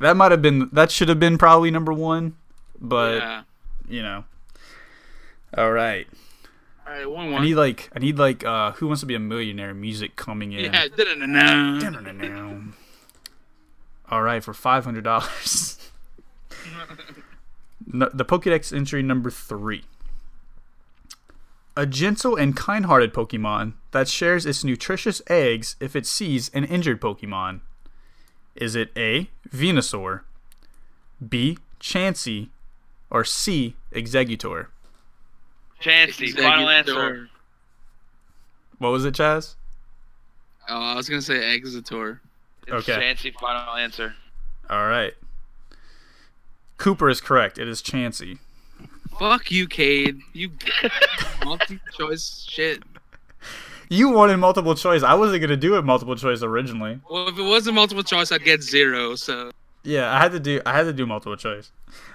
[0.00, 2.36] that might have been that should have been probably number one,
[2.80, 3.42] but yeah.
[3.88, 4.24] you know.
[5.56, 6.06] All right.
[6.86, 9.18] All right, one I need like I need like uh Who Wants to Be a
[9.18, 10.72] Millionaire music coming in.
[10.72, 12.60] Yeah, da-da-da-da.
[14.08, 15.90] All right, for five hundred dollars.
[17.86, 19.84] the Pokédex entry number three.
[21.76, 27.00] A gentle and kind-hearted Pokemon that shares its nutritious eggs if it sees an injured
[27.00, 27.60] Pokemon.
[28.54, 29.28] Is it A.
[29.50, 30.22] Venusaur,
[31.28, 31.58] B.
[31.78, 32.48] Chansey,
[33.10, 33.76] or C.
[33.92, 34.66] Exeggutor?
[35.82, 37.28] Chansey, final answer.
[38.78, 39.54] What was it, Chaz?
[40.68, 42.20] Oh, I was gonna say Exetor.
[42.66, 43.00] It's Okay.
[43.00, 44.14] Chansey, final answer.
[44.68, 45.14] All right.
[46.78, 47.58] Cooper is correct.
[47.58, 48.38] It is Chansey.
[49.18, 50.20] Fuck you, Cade.
[50.32, 50.50] You
[51.44, 52.82] multi-choice shit.
[53.88, 55.02] You wanted multiple choice.
[55.02, 57.00] I wasn't gonna do it multiple choice originally.
[57.08, 59.14] Well, if it wasn't multiple choice, I'd get zero.
[59.14, 59.52] So
[59.86, 60.60] Yeah, I had to do.
[60.66, 61.70] I had to do multiple choice,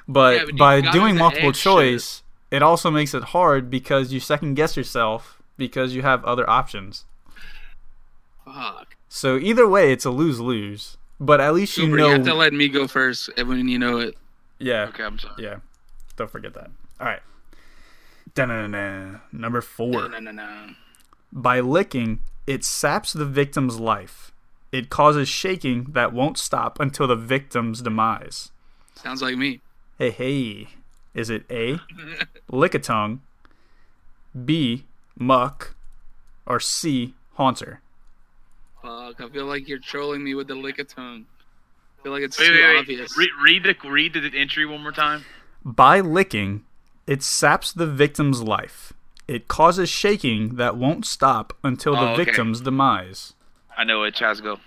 [0.07, 1.63] but, Yeah, but by doing multiple egg shit.
[1.63, 6.47] choice, it also makes it hard because you second guess yourself because you have other
[6.49, 7.05] options.
[8.45, 8.95] fuck.
[9.07, 10.97] So either way, it's a lose lose.
[11.19, 12.07] But at least you Cooper, know.
[12.07, 14.17] you have to let me go first when you know it.
[14.59, 15.35] yeah, Okay, I'm sorry.
[15.43, 15.57] yeah.
[16.15, 16.71] Don't forget that.
[16.99, 17.21] All right.
[18.33, 19.19] Da-na-na-na.
[19.31, 20.09] Number four.
[20.09, 20.67] No, no, no.
[21.31, 24.30] By licking, it saps the victim's life.
[24.71, 28.51] It causes shaking that won't stop until the victim's demise.
[28.95, 29.59] Sounds like me.
[29.97, 30.67] Hey, hey.
[31.13, 31.77] Is it A,
[32.51, 33.19] Lickitung,
[34.45, 34.85] B,
[35.19, 35.75] Muk,
[36.45, 37.81] or C, Haunter?
[38.81, 41.25] Fuck, I feel like you're trolling me with the Lickitung.
[41.99, 42.79] I feel like it's Wait, too wait, wait.
[42.79, 43.17] obvious.
[43.17, 45.25] Re- read the read the entry one more time.
[45.65, 46.63] By licking,
[47.05, 48.93] it saps the victim's life.
[49.27, 52.23] It causes shaking that won't stop until the Oh, okay.
[52.25, 53.33] victim's demise.
[53.81, 54.13] I know it.
[54.13, 54.59] Chaz, go.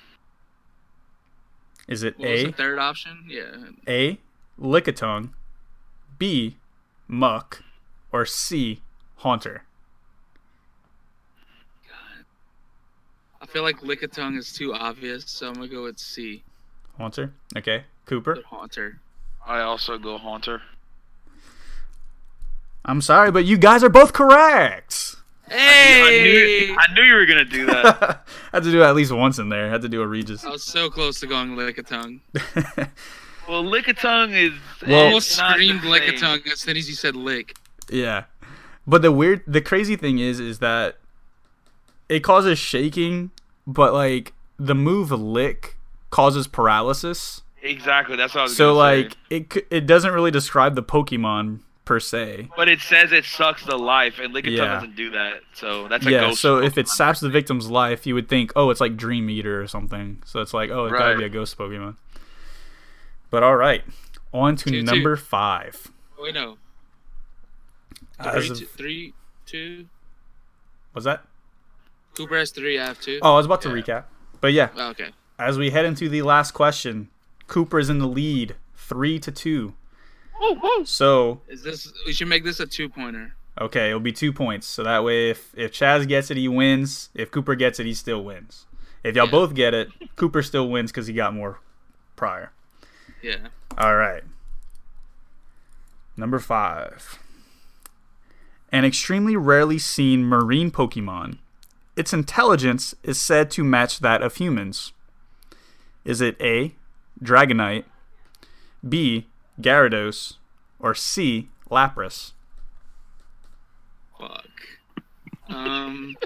[1.86, 3.24] Is it what was A, the third option?
[3.28, 3.44] Yeah.
[3.86, 4.18] A,
[4.60, 5.28] Lickitung,
[6.18, 6.56] B,
[7.06, 7.62] Muk,
[8.10, 8.80] or C,
[9.18, 9.62] Haunter?
[11.86, 12.24] God.
[13.40, 16.42] I feel like Lickitung is too obvious, so I'm gonna go with C.
[16.98, 17.32] Haunter?
[17.56, 17.84] Okay.
[18.06, 18.34] Cooper?
[18.34, 18.98] The haunter.
[19.46, 20.60] I also go Haunter.
[22.84, 25.14] I'm sorry, but you guys are both correct.
[25.50, 26.66] I Hey!
[26.68, 28.24] knew, I knew you were gonna do that.
[28.52, 29.68] had to do it at least once in there.
[29.68, 30.44] Had to do a Regis.
[30.44, 32.20] I was so close to going Lickitung.
[33.48, 34.52] well, Lickitung is
[34.86, 36.18] Well- Almost screamed the lick of same.
[36.20, 37.56] tongue as soon as you said lick.
[37.90, 38.24] yeah,
[38.86, 40.96] but the weird, the crazy thing is, is that
[42.08, 43.30] it causes shaking,
[43.66, 45.76] but like the move lick
[46.10, 47.42] causes paralysis.
[47.62, 48.14] Exactly.
[48.16, 48.56] That's what I was.
[48.56, 49.18] So gonna like say.
[49.30, 52.48] it c- it doesn't really describe the Pokemon per se.
[52.56, 54.74] but it says it sucks the life, and Lickitung Yeah.
[54.74, 55.42] doesn't do that.
[55.52, 56.40] So that's a Yeah, ghost.
[56.40, 59.60] so if it saps the victim's life, you would think, oh, it's like Dream Eater
[59.60, 60.22] or something.
[60.24, 61.96] So it's like, oh, it's gotta be a ghost Pokemon.
[63.30, 63.82] But all right,
[64.32, 64.82] on to Two, two.
[64.82, 65.88] number five.
[66.18, 66.56] Wait, no.
[68.22, 69.14] Three, of- two, three,
[69.46, 69.86] two.
[70.94, 71.24] was that?
[72.14, 72.78] Cooper has three.
[72.78, 73.18] I have two.
[73.22, 73.74] Oh, I was about to Yeah.
[73.74, 74.04] recap.
[74.40, 75.10] But yeah, Oh, okay.
[75.38, 77.08] as we head into the last question,
[77.48, 79.74] Cooper is in the lead, three to two.
[80.84, 81.92] So Is this?
[82.06, 83.34] We should make this a two-pointer.
[83.60, 84.66] okay, it'll be two points.
[84.66, 87.10] So that way, if if Chaz gets it, he wins.
[87.14, 88.66] If Cooper gets it, he still wins.
[89.02, 89.30] If y'all Yeah.
[89.30, 91.60] both get it, Cooper still wins because he got more
[92.16, 92.52] prior.
[93.22, 93.48] Yeah.
[93.78, 94.22] All right.
[96.16, 97.18] Number five.
[98.70, 101.38] An extremely rarely seen marine Pokemon.
[101.96, 104.92] Its intelligence is said to match that of humans.
[106.04, 106.74] Is it A.
[107.22, 107.84] Dragonite,
[108.86, 109.26] B.
[109.60, 110.34] Gyarados,
[110.78, 111.48] or C.
[111.70, 112.32] Lapras?
[114.18, 114.46] Fuck.
[115.48, 116.16] Um,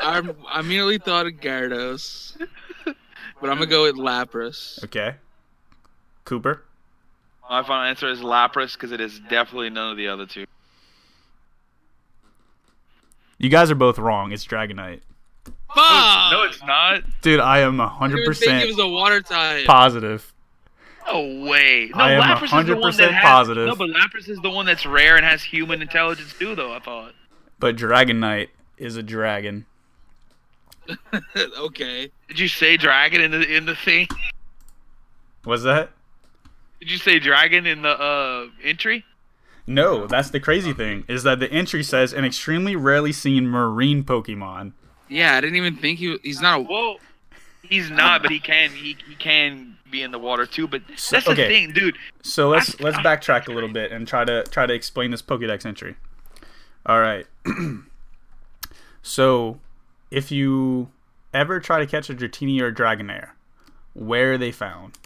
[0.00, 2.36] I I immediately thought of Gyarados,
[2.84, 4.82] but I'm gonna go with Lapras.
[4.84, 5.14] Okay.
[6.24, 6.62] Cooper?
[7.48, 10.44] My final answer is Lapras because it is definitely none of the other two.
[13.38, 14.32] You guys are both wrong.
[14.32, 15.00] It's Dragonite.
[15.74, 16.32] Fuck!
[16.32, 17.02] No, it's not.
[17.20, 19.66] Dude, I am I didn't think it 100% was a water type.
[19.66, 20.32] positive.
[21.06, 21.90] No way.
[21.94, 23.66] No, I am Lapras is the one 100% that has, positive.
[23.66, 26.72] No, but Lapras is the one that's rare and has human intelligence too, though.
[26.72, 27.14] I thought.
[27.58, 29.66] But Dragonite is a dragon.
[31.58, 32.10] okay.
[32.28, 34.08] Did you say dragon in the in the thing?
[35.44, 35.90] Was that?
[36.80, 39.04] Did you say dragon in the uh entry?
[39.66, 44.04] No, that's the crazy thing is that the entry says an extremely rarely seen marine
[44.04, 44.72] Pokemon.
[45.08, 46.18] Yeah, I didn't even think he.
[46.22, 46.62] He's not a.
[46.62, 46.96] Well,
[47.68, 50.66] he's not, but he can he, he can be in the water too.
[50.66, 51.96] But So- that's the thing, dude.
[52.22, 55.22] So let's I- let's backtrack a little bit and try to try to explain this
[55.22, 55.96] Pokédex entry.
[56.84, 57.26] All right.
[59.02, 59.58] so
[60.10, 60.88] if you
[61.34, 63.30] ever try to catch a Dratini or a Dragonair,
[63.94, 64.98] where are they found?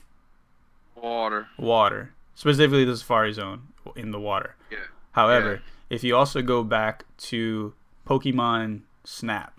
[0.95, 1.49] Water.
[1.59, 3.63] Water, specifically the Safari Zone
[3.97, 4.55] in the water.
[4.71, 4.79] Yeah.
[5.13, 7.73] However, if you also go back to
[8.07, 9.59] Pokemon Snap,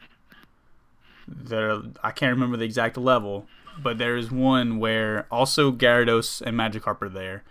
[1.43, 3.47] there I can't remember the exact level,
[3.81, 7.43] but there is one where also Gyarados and Magikarp are there,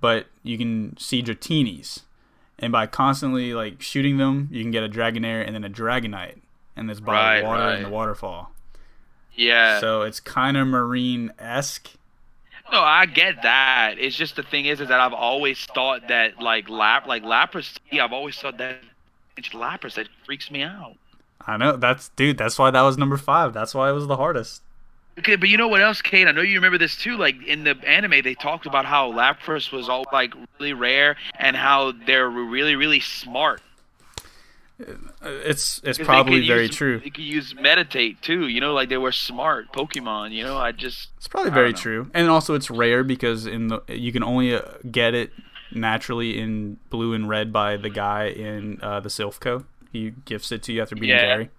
[0.00, 2.02] but you can see Dratinis,
[2.58, 6.40] and by constantly like shooting them, you can get a Dragonair and then a Dragonite,
[6.76, 7.74] and this Right, the water right.
[7.76, 8.52] and the waterfall.
[9.34, 9.80] Yeah.
[9.80, 11.90] So it's kind of marine esque.
[12.70, 13.96] No, I get that.
[13.98, 17.76] It's just the thing is, is that I've always thought that like lap, like Lapras.
[17.90, 18.78] Yeah, I've always thought that
[19.36, 20.96] it's Lapras that freaks me out.
[21.46, 22.38] I know that's dude.
[22.38, 23.52] That's why that was number five.
[23.52, 24.62] That's why it was the hardest.
[25.18, 26.26] Okay, but you know what else, Kate?
[26.26, 27.16] I know you remember this too.
[27.18, 31.54] Like in the anime, they talked about how Lapras was all like really rare and
[31.54, 33.60] how they're really, really smart.
[34.80, 34.94] Uh,
[35.44, 36.98] It's it's probably very use- true.
[37.00, 38.48] They could use meditate too.
[38.48, 40.32] You know, like they were smart Pokemon.
[40.32, 43.82] You know, I just It's probably very true, and also it's rare because in the
[43.88, 45.30] you can only uh, get it
[45.74, 49.64] naturally in blue and red by the guy in uh, the Silphco.
[49.92, 51.20] He gifts it to you after beating Yeah.
[51.26, 51.50] Gary.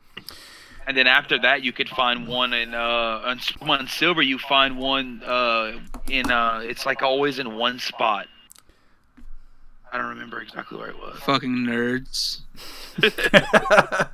[0.85, 4.21] And then after that, you could find one in uh on, silver.
[4.21, 5.79] You find one uh
[6.09, 8.27] in uh it's like always in one spot.
[9.91, 11.19] I don't remember exactly where it was.
[11.19, 12.39] Fucking nerds.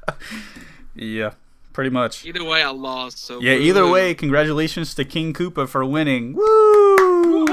[0.95, 1.31] yeah,
[1.73, 2.25] pretty much.
[2.25, 3.19] Either way, I lost.
[3.19, 3.53] So Yeah.
[3.53, 6.33] Either way, congratulations to King Koopa for winning.
[6.33, 7.47] Woo!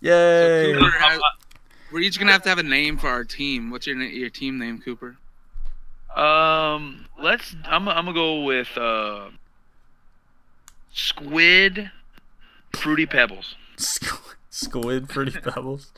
[0.00, 0.72] Yay!
[0.74, 1.20] Cooper has-
[1.92, 3.70] we're each gonna have to have a name for our team.
[3.70, 5.16] What's your your team name, Cooper?
[6.16, 7.54] Um, let's.
[7.64, 7.88] I'm.
[7.88, 9.30] I'm gonna go with uh,
[10.92, 11.90] squid,
[12.76, 13.56] fruity pebbles.
[14.50, 15.92] Squid, fruity pebbles.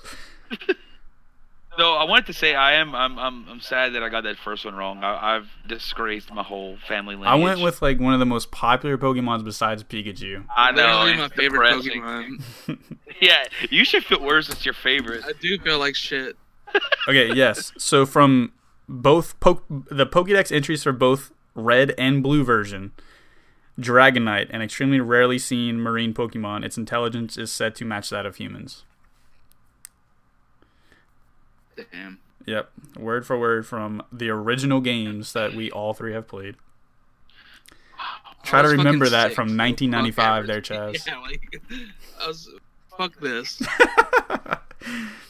[1.76, 2.94] No, I wanted to say I am.
[2.94, 3.18] I'm.
[3.18, 3.48] I'm.
[3.48, 5.02] I'm sad that I got that first one wrong.
[5.02, 7.32] I, I've disgraced my whole family lineage.
[7.32, 10.44] I went with like one of the most popular Pokemons besides Pikachu.
[10.56, 10.82] I know.
[10.82, 12.02] Literally it's my favorite depressing.
[12.02, 12.78] Pokemon.
[13.20, 14.50] Yeah, you should feel worse.
[14.50, 15.22] It's your favorite.
[15.24, 16.36] I do feel like shit.
[17.08, 17.72] Okay, yes.
[17.78, 18.52] So from
[18.88, 22.92] both po- the Pokédex entries for both red and blue version,
[23.78, 28.36] Dragonite, an extremely rarely seen marine Pokemon, its intelligence is said to match that of
[28.36, 28.84] humans.
[31.76, 32.20] Damn.
[32.46, 36.56] Yep, word for word from the original games that we all three have played.
[38.44, 40.60] Try to remember that sick, from 1995 there.
[40.60, 41.06] Chaz.
[41.06, 41.62] Yeah, like
[42.20, 42.50] I was.
[42.96, 43.60] Fuck this.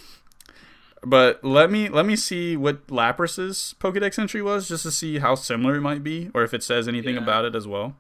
[1.06, 5.34] But let me let me see what Lapras's Pokédex entry was, just to see how
[5.34, 7.22] similar it might be, or if it says anything Yeah.
[7.22, 7.94] about it as well.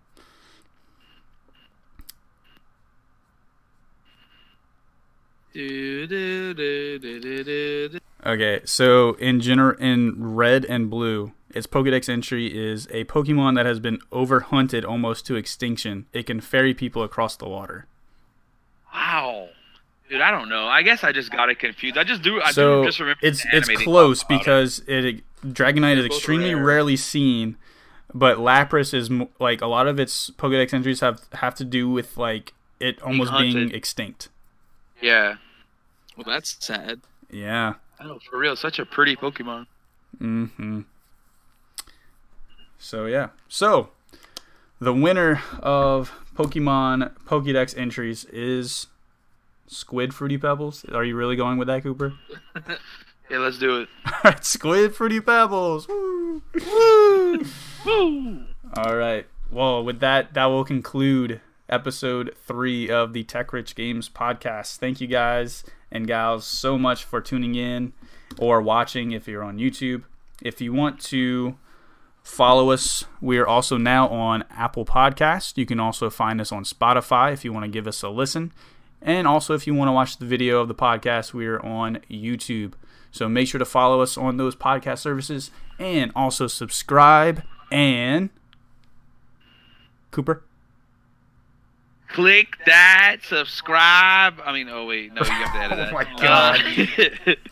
[8.26, 13.66] Okay, so in gener- in red and blue, its Pokédex entry is a Pokemon that
[13.66, 16.06] has been overhunted almost to extinction.
[16.12, 17.86] It can ferry people across the water.
[18.92, 19.48] Wow.
[20.08, 20.66] Dude, I don't know.
[20.66, 21.96] I guess I just got it confused.
[21.96, 22.40] I just do.
[22.42, 23.20] I so do just remember.
[23.22, 24.44] it's it's close talked about it.
[24.44, 26.64] because it Dragonite is extremely rare.
[26.64, 27.56] rarely seen,
[28.12, 32.16] but Lapras is like a lot of its Pokédex entries have have to do with
[32.18, 33.74] like it almost being hunted.
[33.74, 34.28] extinct.
[35.00, 35.36] Yeah.
[36.16, 37.00] Well, that's sad.
[37.30, 37.74] Yeah.
[37.98, 38.56] I know, for real.
[38.56, 39.66] Such a pretty Pokemon.
[40.20, 40.82] Mm-hmm.
[42.78, 43.28] So yeah.
[43.48, 43.88] So
[44.80, 48.86] the winner of Pokemon Pokédex entries is
[49.66, 50.84] Squid Fruity Pebbles.
[50.92, 52.14] Are you really going with that, Cooper?
[53.30, 53.88] Yeah, let's do it.
[54.12, 55.88] Alright, Squid Fruity Pebbles.
[55.88, 56.42] Woo!
[56.54, 57.44] Woo!
[57.86, 58.44] Woo!
[58.76, 59.26] All right.
[59.50, 64.76] Well, with that, that will conclude episode three of the Tech Rich Games podcast.
[64.76, 67.94] Thank you guys and gals so much for tuning in
[68.38, 70.02] or watching if you're on YouTube.
[70.42, 71.56] If you want to
[72.22, 75.56] follow us, we are also now on Apple Podcast.
[75.56, 78.52] You can also find us on Spotify if you want to give us a listen.
[79.04, 81.98] And also, if you want to watch the video of the podcast, we are on
[82.10, 82.72] YouTube.
[83.10, 88.30] So make sure to follow us on those podcast services and also subscribe and
[90.10, 90.42] Cooper.
[92.08, 94.40] Click that, subscribe.
[94.44, 95.90] I mean, oh wait, no, you have to edit that.
[95.90, 96.60] Oh my God.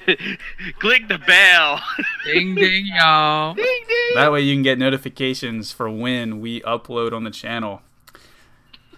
[0.06, 1.80] Uh, click the bell.
[2.24, 3.54] Ding ding, y'all.
[3.54, 4.14] ding ding.
[4.14, 7.82] That way you can get notifications for when we upload on the channel.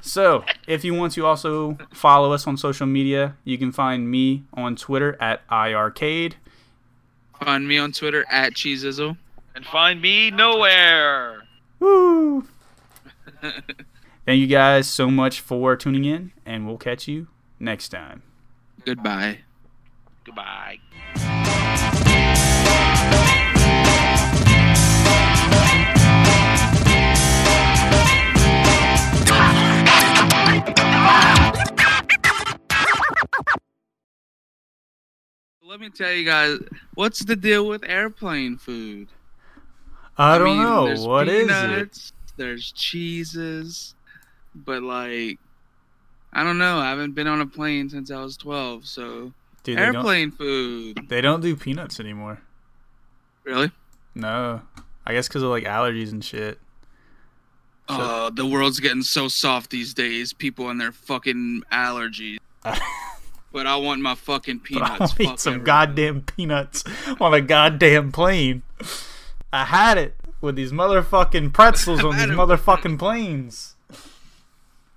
[0.06, 4.44] So, if you want to also follow us on social media, you can find me
[4.52, 6.34] on Twitter at iarcade.
[7.42, 9.16] Find me on Twitter at Cheezizzle.
[9.54, 11.44] And find me nowhere.
[11.80, 12.46] Woo!
[14.26, 17.28] Thank you guys so much for tuning in, and we'll catch you
[17.58, 18.22] next time.
[18.84, 19.38] Goodbye.
[20.24, 20.80] Goodbye.
[35.74, 36.60] Let me tell you guys,
[36.94, 39.08] what's the deal with airplane food?
[40.16, 42.12] I don't mean, know what is it.
[42.36, 43.96] There's cheeses,
[44.54, 45.40] but like,
[46.32, 46.78] I don't know.
[46.78, 49.32] I haven't been on a plane since I was 12, so
[49.64, 51.08] Dude, they airplane food.
[51.08, 52.40] they don't do peanuts anymore.
[53.42, 53.72] Really?
[54.14, 54.62] No,
[55.04, 56.60] I guess because of like allergies and shit.
[57.88, 60.32] Oh, the world's getting so soft these days.
[60.32, 62.38] People and their fucking allergies.
[63.54, 65.18] But I want my fucking But I peanuts.
[65.20, 66.82] want some goddamn peanuts
[67.20, 68.62] on a goddamn plane.
[69.52, 73.76] I had it with these motherfucking pretzels on these motherfucking planes.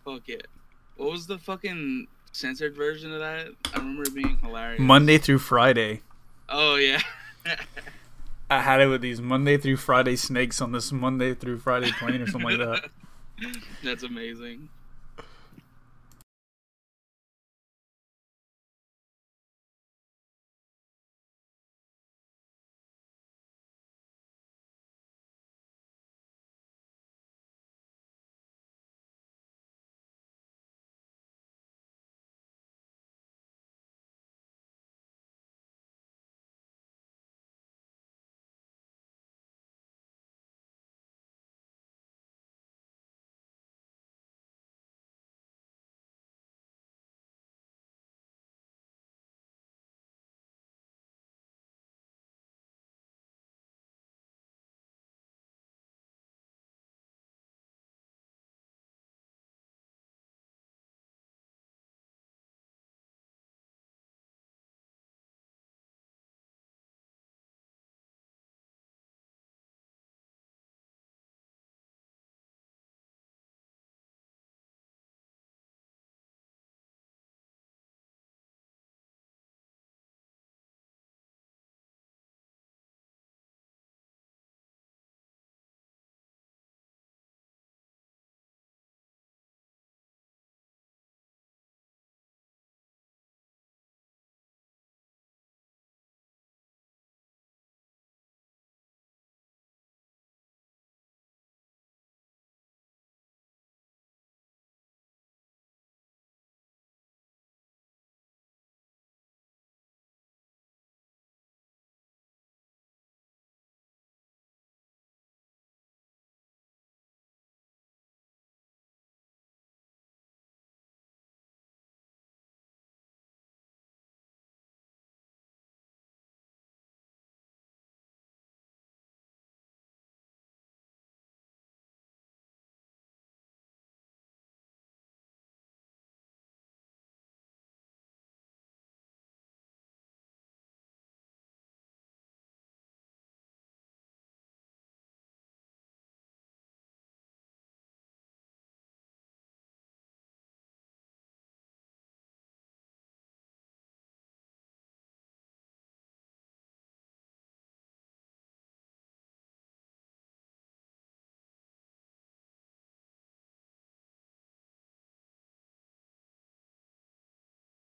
[0.03, 0.47] Fuck it.
[0.95, 3.49] What was the fucking censored version of that?
[3.75, 4.81] I remember it being hilarious.
[4.81, 6.01] Monday through Friday.
[6.49, 7.01] Oh yeah.
[8.49, 12.21] I had it with these Monday through Friday snakes on this Monday through Friday plane
[12.21, 12.89] or something like that.
[13.83, 14.69] That's amazing.